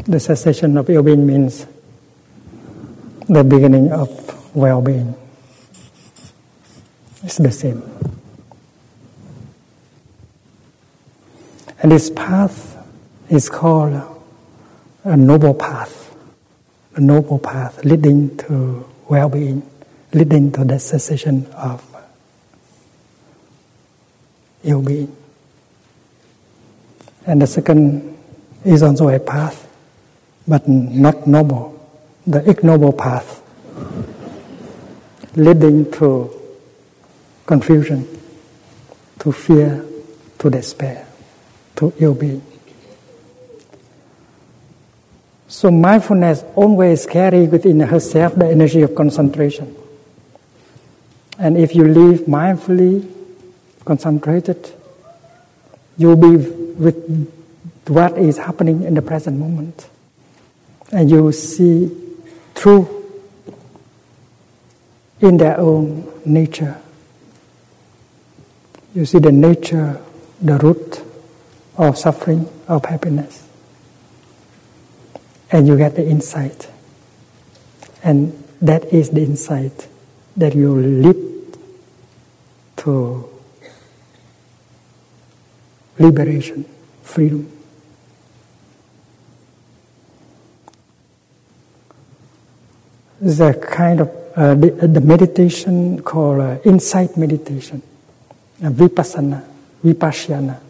[0.06, 1.66] The cessation of ill being means
[3.28, 5.14] the beginning of well being.
[7.22, 7.82] It's the same.
[11.80, 12.76] And this path
[13.28, 14.02] is called
[15.05, 16.14] a noble path,
[16.96, 19.62] a noble path leading to well being,
[20.12, 21.84] leading to the cessation of
[24.64, 25.14] ill being.
[27.26, 28.16] And the second
[28.64, 29.68] is also a path,
[30.46, 31.78] but not noble,
[32.26, 33.42] the ignoble path,
[35.36, 36.30] leading to
[37.46, 38.06] confusion,
[39.20, 39.84] to fear,
[40.38, 41.06] to despair,
[41.78, 42.42] to ill being.
[45.48, 49.74] So mindfulness always carry within herself the energy of concentration.
[51.38, 53.10] And if you live mindfully,
[53.84, 54.70] concentrated,
[55.96, 57.32] you'll be with
[57.86, 59.88] what is happening in the present moment.
[60.92, 61.90] And you'll see
[62.55, 62.88] truth
[65.20, 66.80] in their own nature
[68.94, 70.00] you see the nature,
[70.40, 70.97] the root
[71.78, 73.46] of suffering, of happiness.
[75.50, 76.68] And you get the insight.
[78.02, 79.88] And that is the insight
[80.36, 81.59] that you lead
[82.78, 83.28] to
[85.98, 86.64] liberation,
[87.02, 87.52] freedom.
[93.20, 97.82] A kind of uh, the, the, meditation called uh, insight meditation
[98.60, 99.44] vipassana,
[99.84, 100.60] vipassana.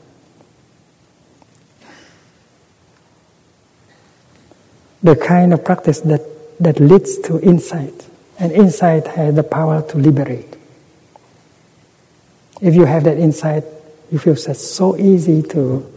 [5.02, 6.22] The kind of practice that,
[6.60, 8.06] that leads to insight,
[8.38, 10.56] and insight has the power to liberate.
[12.60, 13.64] If you have that insight,
[14.10, 15.92] you feel so easy to,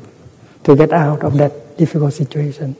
[0.64, 2.76] to get out of that difficult situation.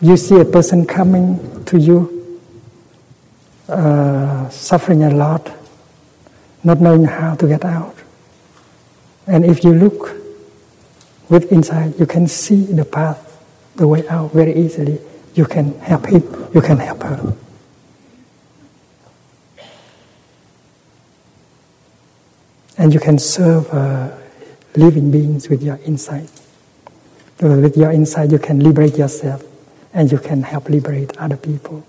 [0.00, 2.40] You see a person coming to you,
[3.68, 5.50] uh, suffering a lot,
[6.62, 7.96] not knowing how to get out.
[9.26, 10.14] And if you look
[11.28, 13.42] with insight, you can see the path,
[13.76, 15.00] the way out very easily.
[15.34, 16.22] You can help him,
[16.54, 17.36] you can help her.
[22.78, 24.10] And you can serve uh,
[24.76, 26.30] living beings with your insight.
[27.40, 29.42] With your insight, you can liberate yourself
[29.92, 31.84] and you can help liberate other people.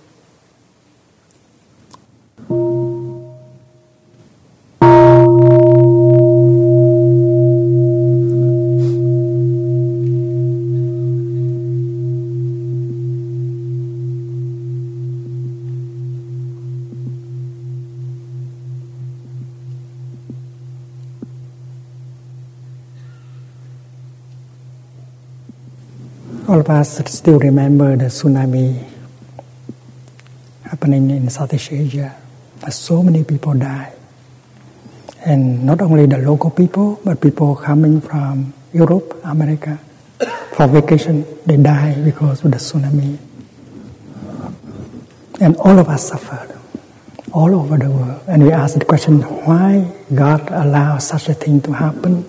[26.55, 28.79] All of us still remember the tsunami
[30.63, 32.15] happening in Southeast Asia.
[32.71, 33.91] So many people died.
[35.25, 39.77] And not only the local people, but people coming from Europe, America,
[40.55, 43.19] for vacation, they die because of the tsunami.
[45.41, 46.55] And all of us suffered,
[47.33, 48.21] all over the world.
[48.29, 52.23] And we ask the question, why God allowed such a thing to happen?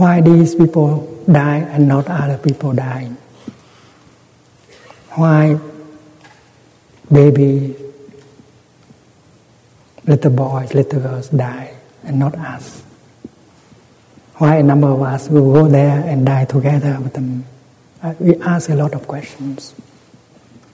[0.00, 3.18] Why these people die and not other people dying?
[5.12, 5.60] Why
[7.12, 7.76] baby,
[10.06, 12.80] little boys, little girls die and not us?
[14.36, 17.44] Why a number of us will go there and die together with them?
[18.02, 19.74] Uh, we ask a lot of questions.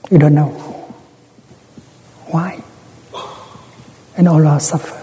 [0.09, 0.55] We don't know
[2.31, 2.62] why.
[4.16, 4.95] And all our suffer.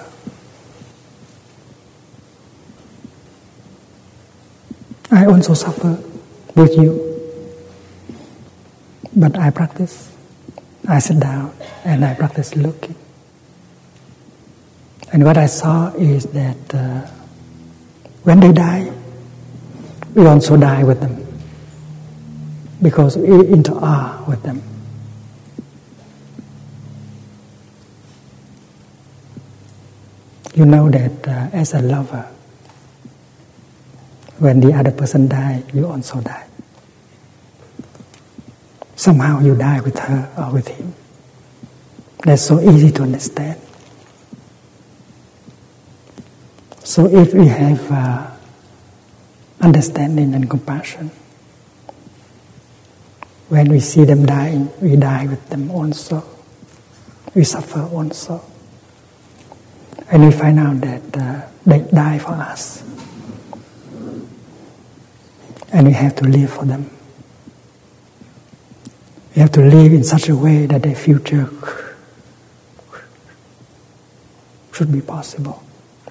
[5.14, 6.02] I also suffer
[6.56, 6.98] with you.
[9.16, 10.12] But I practice.
[10.90, 11.54] I sit down
[11.86, 12.96] and I practice looking.
[15.14, 17.08] And what I saw is that uh,
[18.24, 18.90] When they die,
[20.16, 21.28] we also die with them
[22.82, 24.64] because we interact with them.
[30.56, 32.30] You know that uh, as a lover,
[34.40, 36.48] when the other person die, you also die.
[38.96, 40.94] Somehow you die with her or with him.
[42.24, 43.60] That's so easy to understand.
[46.84, 48.32] So if we have uh,
[49.62, 51.12] understanding and compassion,
[53.50, 56.24] when we see them dying, we die with them also.
[57.36, 58.44] We suffer also.
[60.12, 62.84] And we find out that uh, they die for us.
[65.74, 66.90] And we have to live for them.
[69.36, 71.50] We have to live in such a way that their future
[74.72, 75.64] should be possible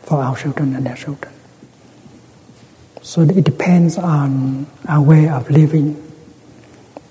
[0.02, 1.32] for our children and their children.
[3.02, 5.96] So it depends on our way of living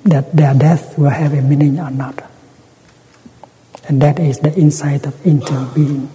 [0.03, 2.23] that their death will have a meaning or not.
[3.87, 6.09] And that is the insight of interbeing.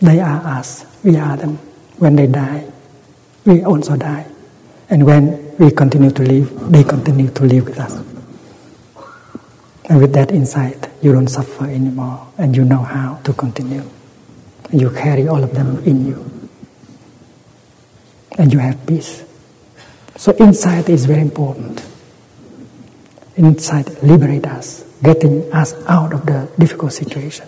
[0.00, 1.56] They are us, we are them.
[1.98, 2.66] When they die,
[3.44, 4.26] we also die.
[4.88, 7.94] And when we continue to live, they continue to live with us.
[9.88, 13.88] And with that insight, you don't suffer anymore and you know how to continue.
[14.72, 16.48] You carry all of them in you.
[18.38, 19.24] And you have peace.
[20.16, 21.84] So insight is very important.
[23.36, 27.46] Insight liberates us, getting us out of the difficult situation.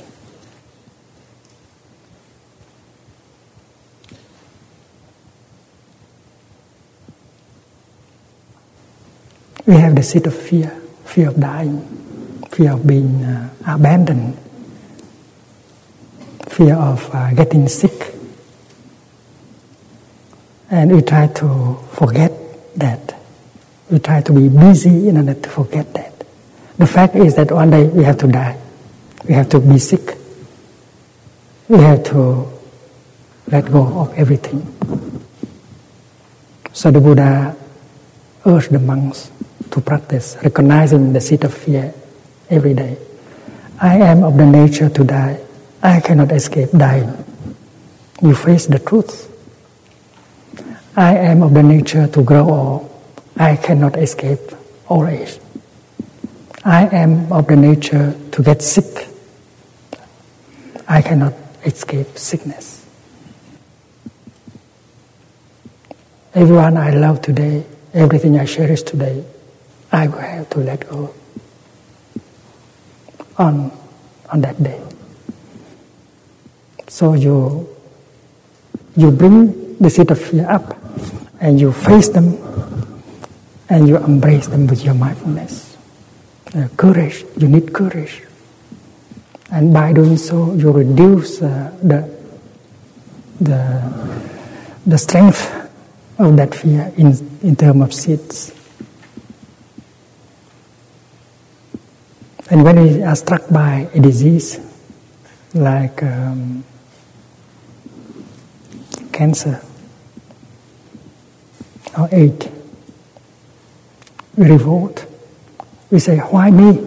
[9.68, 10.70] We have the seed of fear,
[11.04, 11.82] fear of dying,
[12.50, 14.38] fear of being uh, abandoned,
[16.48, 18.14] fear of uh, getting sick.
[20.70, 22.32] And we try to forget
[22.76, 23.14] that.
[23.90, 26.14] We try to be busy in order to forget that.
[26.78, 28.58] The fact is that one day we have to die.
[29.28, 30.16] We have to be sick.
[31.68, 32.48] We have to
[33.48, 34.64] let go of everything.
[36.72, 37.54] So the Buddha
[38.46, 39.30] urged the monks
[39.78, 41.94] to practice recognizing the seed of fear
[42.50, 42.98] every day.
[43.80, 45.38] I am of the nature to die.
[45.82, 47.14] I cannot escape dying.
[48.20, 49.30] You face the truth.
[50.96, 52.90] I am of the nature to grow old.
[53.36, 54.40] I cannot escape
[54.88, 55.38] old age.
[56.64, 59.06] I am of the nature to get sick.
[60.88, 61.34] I cannot
[61.64, 62.84] escape sickness.
[66.34, 67.64] Everyone I love today,
[67.94, 69.24] everything I cherish today,
[69.92, 71.14] I will have to let go
[73.38, 73.72] on,
[74.30, 74.80] on that day.
[76.88, 77.68] So you,
[78.96, 80.76] you bring the seed of fear up
[81.40, 82.36] and you face them
[83.68, 85.76] and you embrace them with your mindfulness.
[86.54, 88.22] Uh, courage, you need courage.
[89.50, 92.08] And by doing so, you reduce uh, the,
[93.40, 94.30] the,
[94.86, 95.70] the strength
[96.18, 97.12] of that fear in,
[97.42, 98.57] in terms of seeds.
[102.50, 104.58] And when we are struck by a disease
[105.52, 106.64] like um,
[109.12, 109.62] cancer
[111.98, 112.48] or AIDS,
[114.36, 115.04] we revolt.
[115.90, 116.84] We say, Why me?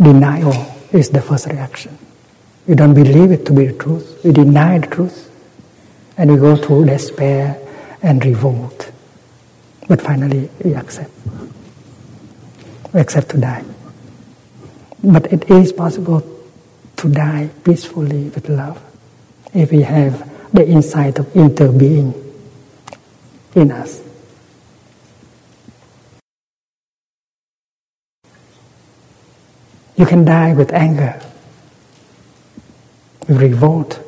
[0.00, 1.96] Denial is the first reaction.
[2.66, 4.20] We don't believe it to be the truth.
[4.24, 5.28] We deny the truth.
[6.18, 7.58] And we go through despair
[8.02, 8.90] and revolt.
[9.86, 11.10] But finally, we accept
[12.94, 13.64] except to die.
[15.02, 16.22] But it is possible
[16.96, 18.80] to die peacefully with love
[19.54, 22.14] if we have the insight of interbeing
[23.54, 24.00] in us.
[29.96, 31.20] You can die with anger,
[33.28, 34.00] with revolt,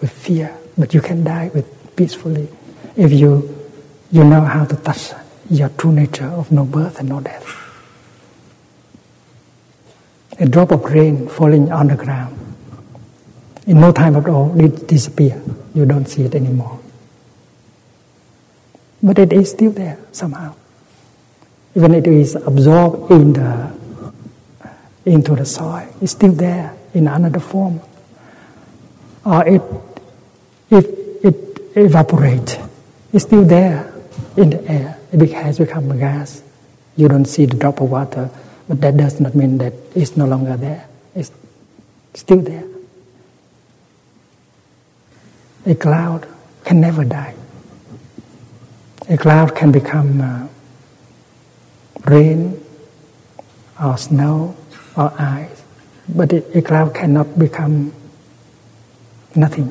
[0.00, 2.48] with fear, but you can die with peacefully
[2.96, 3.50] if you
[4.10, 5.12] you know how to touch
[5.50, 7.63] your true nature of no birth and no death
[10.38, 12.36] a drop of rain falling on the ground.
[13.66, 15.42] In no time at all, it disappears.
[15.74, 16.80] You don't see it anymore.
[19.02, 20.54] But it is still there somehow.
[21.74, 23.72] Even it is absorbed in the,
[25.04, 27.80] into the soil, it's still there in another form.
[29.24, 29.62] Or it,
[30.70, 30.84] it,
[31.24, 32.56] it evaporates.
[33.12, 33.92] It's still there
[34.36, 34.98] in the air.
[35.12, 36.42] It has become a gas.
[36.96, 38.30] You don't see the drop of water
[38.68, 40.88] but that does not mean that it's no longer there.
[41.14, 41.30] It's
[42.14, 42.64] still there.
[45.66, 46.26] A cloud
[46.64, 47.34] can never die.
[49.08, 50.46] A cloud can become uh,
[52.06, 52.60] rain
[53.82, 54.56] or snow
[54.96, 55.62] or ice,
[56.08, 57.92] but a cloud cannot become
[59.34, 59.68] nothing.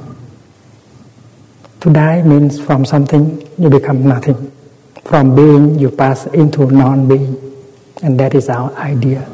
[1.81, 4.51] To die means from something you become nothing.
[5.05, 7.52] From being you pass into non being.
[8.03, 9.27] And that is our idea.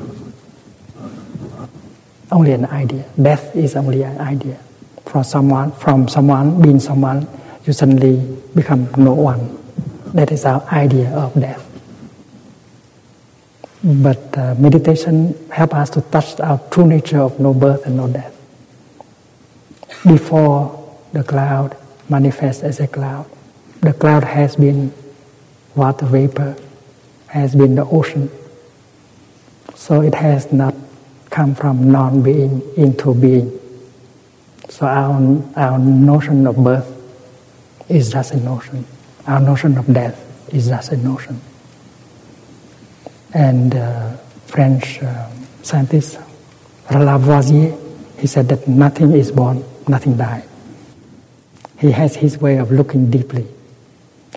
[2.31, 3.03] Only an idea.
[3.19, 4.59] Death is only an idea.
[5.07, 7.27] For someone, from someone, being someone,
[7.65, 8.21] you suddenly
[8.53, 9.57] become no one.
[10.13, 11.65] That is our idea of death.
[13.83, 18.07] But uh, meditation helps us to touch our true nature of no birth and no
[18.07, 18.35] death.
[20.05, 21.75] Before the cloud
[22.07, 23.25] manifests as a cloud,
[23.81, 24.93] the cloud has been
[25.75, 26.55] water vapor,
[27.27, 28.29] has been the ocean.
[29.79, 30.75] So it has not
[31.29, 33.57] come from non-being into being.
[34.67, 35.15] So our,
[35.55, 36.85] our notion of birth
[37.87, 38.85] is just a notion.
[39.25, 40.19] Our notion of death
[40.53, 41.39] is just a notion.
[43.33, 45.29] And uh, French uh,
[45.63, 46.19] scientist
[46.91, 47.73] Lavoisier,
[48.19, 50.43] he said that nothing is born, nothing dies.
[51.79, 53.47] He has his way of looking deeply.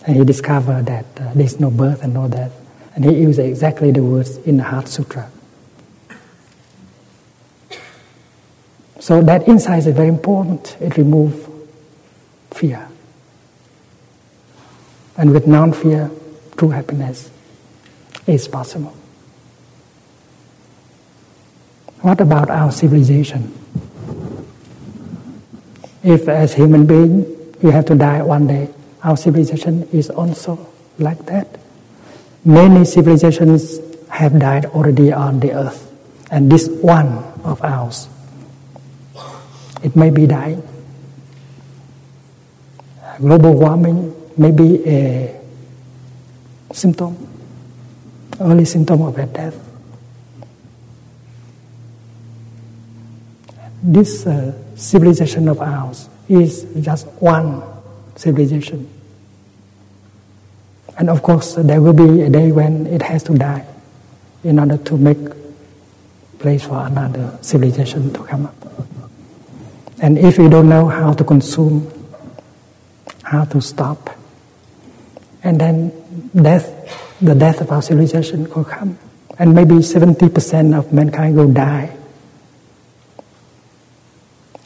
[0.07, 2.62] And he discovered that uh, there's no birth and no death.
[2.95, 5.31] And he used exactly the words in the Heart Sutra.
[9.01, 10.77] So that insight is very important.
[10.81, 11.49] It removes
[12.53, 12.89] fear.
[15.17, 16.11] And with non fear,
[16.57, 17.31] true happiness
[18.27, 18.95] is possible.
[22.03, 23.53] What about our civilization?
[26.03, 27.27] If, as human being,
[27.63, 28.69] we have to die one day,
[29.05, 30.67] our civilization is also
[30.99, 31.62] like that.
[32.45, 33.79] Many civilizations
[34.09, 35.93] have died already on the earth,
[36.31, 38.09] and this one of ours,
[39.83, 40.63] it may be dying.
[43.19, 45.41] Global warming may be a
[46.73, 47.15] symptom,
[48.41, 49.55] early symptom of a death.
[53.85, 57.63] This uh, civilization of ours is just one
[58.17, 58.89] civilization.
[60.99, 63.67] And of course, there will be a day when it has to die
[64.45, 65.19] in order to make
[66.39, 68.55] place for another civilization to come up.
[70.01, 71.91] And if we don't know how to consume,
[73.23, 74.11] how to stop,
[75.45, 75.93] and then
[76.35, 76.67] death,
[77.21, 78.99] the death of our civilization will come.
[79.39, 81.97] And maybe 70% of mankind will die.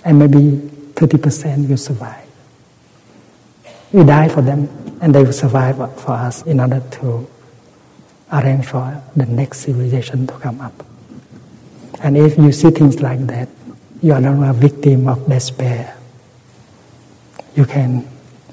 [0.04, 2.25] And maybe 30% will survive.
[3.92, 4.68] We die for them,
[5.00, 7.26] and they will survive for us in order to
[8.32, 10.74] arrange for the next civilization to come up.
[12.02, 13.48] And if you see things like that,
[14.02, 15.96] you are not a victim of despair.
[17.54, 18.06] You can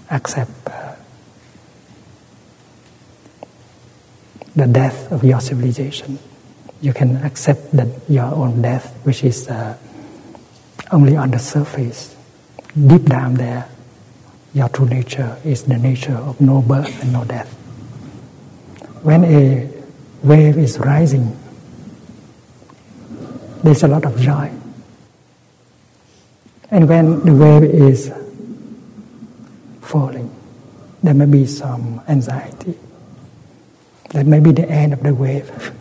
[0.10, 0.96] accept uh,
[4.56, 6.20] the death of your civilization.
[6.82, 9.78] You can accept that your own death, which is uh,
[10.92, 12.16] only on the surface.
[12.74, 13.68] Deep down there,
[14.54, 17.52] your true nature is the nature of no birth and no death.
[19.02, 19.70] When a
[20.22, 21.38] wave is rising,
[23.64, 24.52] there's a lot of joy.
[26.70, 28.14] And when the wave is
[29.82, 30.30] falling,
[31.02, 32.78] there may be some anxiety.
[34.12, 35.74] That may be the end of the wave.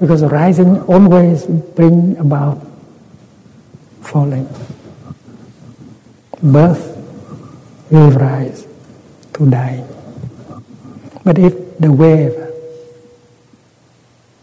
[0.00, 2.64] Because rising always bring about
[4.00, 4.48] falling.
[6.42, 6.97] Birth
[7.90, 8.66] will rise
[9.34, 9.84] to die.
[11.24, 12.34] But if the wave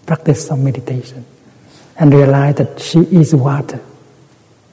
[0.06, 1.26] practice some meditation
[1.98, 3.82] and realize that she is water,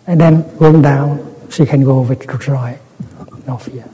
[0.07, 2.79] and then going down, she can go with joy,
[3.47, 3.89] no fear.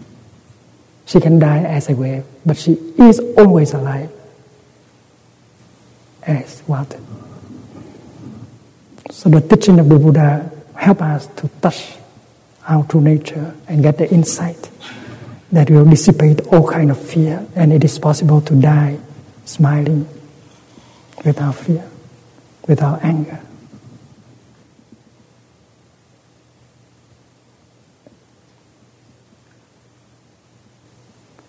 [1.07, 4.11] She can die as a wave, but she is always alive
[6.23, 7.01] as water.
[9.11, 11.97] So the teaching of the Buddha help us to touch
[12.69, 14.71] our to nature and get the insight
[15.51, 18.99] that will dissipate all kind of fear and it is possible to die
[19.45, 20.07] smiling
[21.25, 21.89] without fear,
[22.67, 23.41] without anger.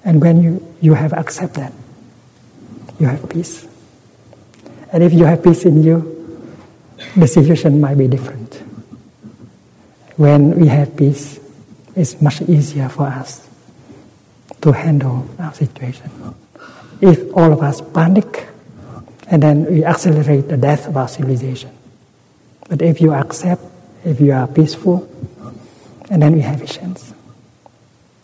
[0.05, 1.73] And when you, you have accept that,
[2.99, 3.67] you have peace.
[4.91, 6.15] And if you have peace in you,
[7.15, 8.48] the situation might be different.
[10.19, 11.39] When we have peace,
[11.95, 13.47] it's much easier for us
[14.59, 16.11] to handle our situation.
[16.99, 18.49] If all of us panic,
[19.31, 21.71] and then we accelerate the death of our civilization.
[22.67, 23.63] But if you accept,
[24.03, 25.07] if you are peaceful,
[26.09, 27.13] And then we have a chance.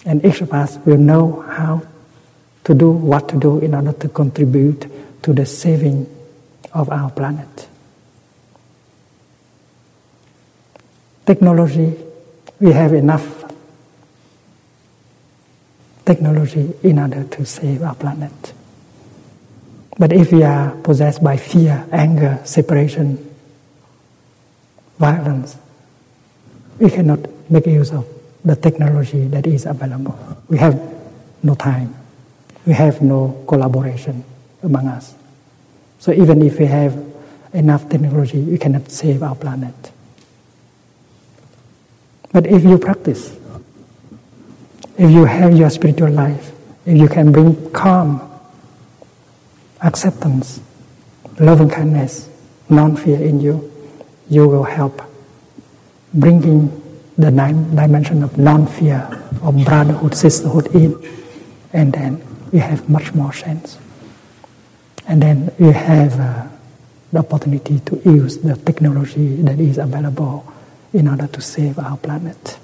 [0.06, 1.84] And each of us will know how
[2.64, 4.90] to do what to do in order to contribute
[5.22, 6.10] to the saving
[6.74, 7.70] of our planet.
[11.26, 11.98] Technology,
[12.60, 13.52] we have enough
[16.06, 18.54] technology in order to save our planet.
[19.98, 23.34] But if we are possessed by fear, anger, separation,
[25.00, 25.58] violence,
[26.78, 27.20] we cannot
[27.50, 28.06] make use of
[28.44, 30.18] the technology that is available.
[30.48, 30.80] We have
[31.42, 31.96] no time.
[32.66, 34.24] We have no collaboration
[34.62, 35.16] among us.
[36.00, 36.94] So even if we have
[37.54, 39.92] enough technology, we cannot save our planet.
[42.36, 43.32] But if you practice,
[44.98, 46.52] if you have your spiritual life,
[46.86, 48.20] if you can bring calm,
[49.82, 50.60] acceptance,
[51.40, 52.28] loving kindness,
[52.68, 53.72] non-fear in you,
[54.30, 55.02] you will help
[56.14, 56.68] bringing
[57.18, 59.08] the nine dimension of non-fear,
[59.42, 60.92] of brotherhood, sisterhood in,
[61.72, 62.22] and then
[62.52, 63.78] we have much more sense.
[65.08, 66.48] And then we have uh,
[67.14, 70.52] the opportunity to use the technology that is available
[70.96, 72.58] in order to save our planet.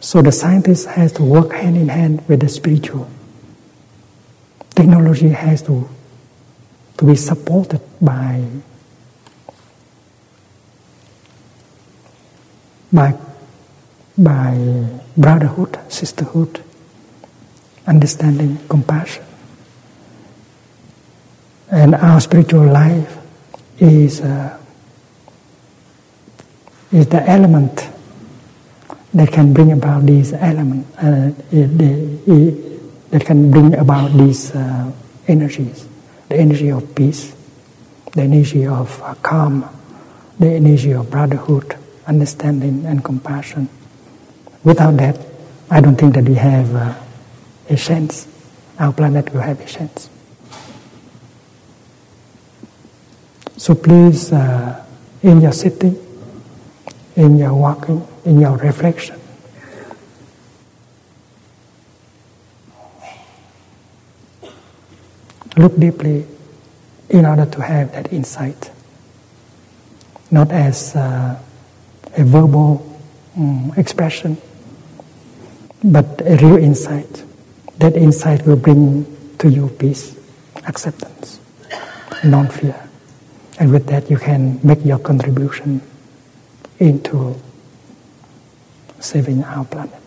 [0.00, 3.10] So the scientist has to work hand in hand with the spiritual.
[4.70, 5.86] Technology has to,
[6.96, 8.42] to be supported by,
[12.90, 13.14] by,
[14.16, 14.86] by
[15.18, 16.64] brotherhood, sisterhood,
[17.86, 19.24] understanding, compassion.
[21.70, 23.18] And our spiritual life
[23.78, 24.57] is, uh,
[26.92, 27.88] is the element
[29.14, 34.90] that can bring about these elements, uh, that can bring about these uh,
[35.26, 35.86] energies,
[36.28, 37.34] the energy of peace,
[38.12, 39.68] the energy of uh, calm,
[40.38, 43.68] the energy of brotherhood, understanding, and compassion.
[44.64, 45.18] Without that,
[45.70, 46.94] I don't think that we have uh,
[47.68, 48.26] a chance.
[48.78, 50.08] Our planet will have a chance.
[53.56, 54.84] So please, uh,
[55.22, 56.07] in your sitting,
[57.18, 59.18] in your walking, in your reflection.
[65.56, 66.24] Look deeply
[67.10, 68.70] in order to have that insight,
[70.30, 71.36] not as uh,
[72.16, 72.86] a verbal
[73.36, 74.38] um, expression,
[75.82, 77.24] but a real insight.
[77.78, 79.06] That insight will bring
[79.38, 80.16] to you peace,
[80.68, 81.40] acceptance,
[82.22, 82.78] non fear.
[83.58, 85.82] And with that, you can make your contribution
[86.78, 87.40] into
[89.00, 89.97] saving our planet.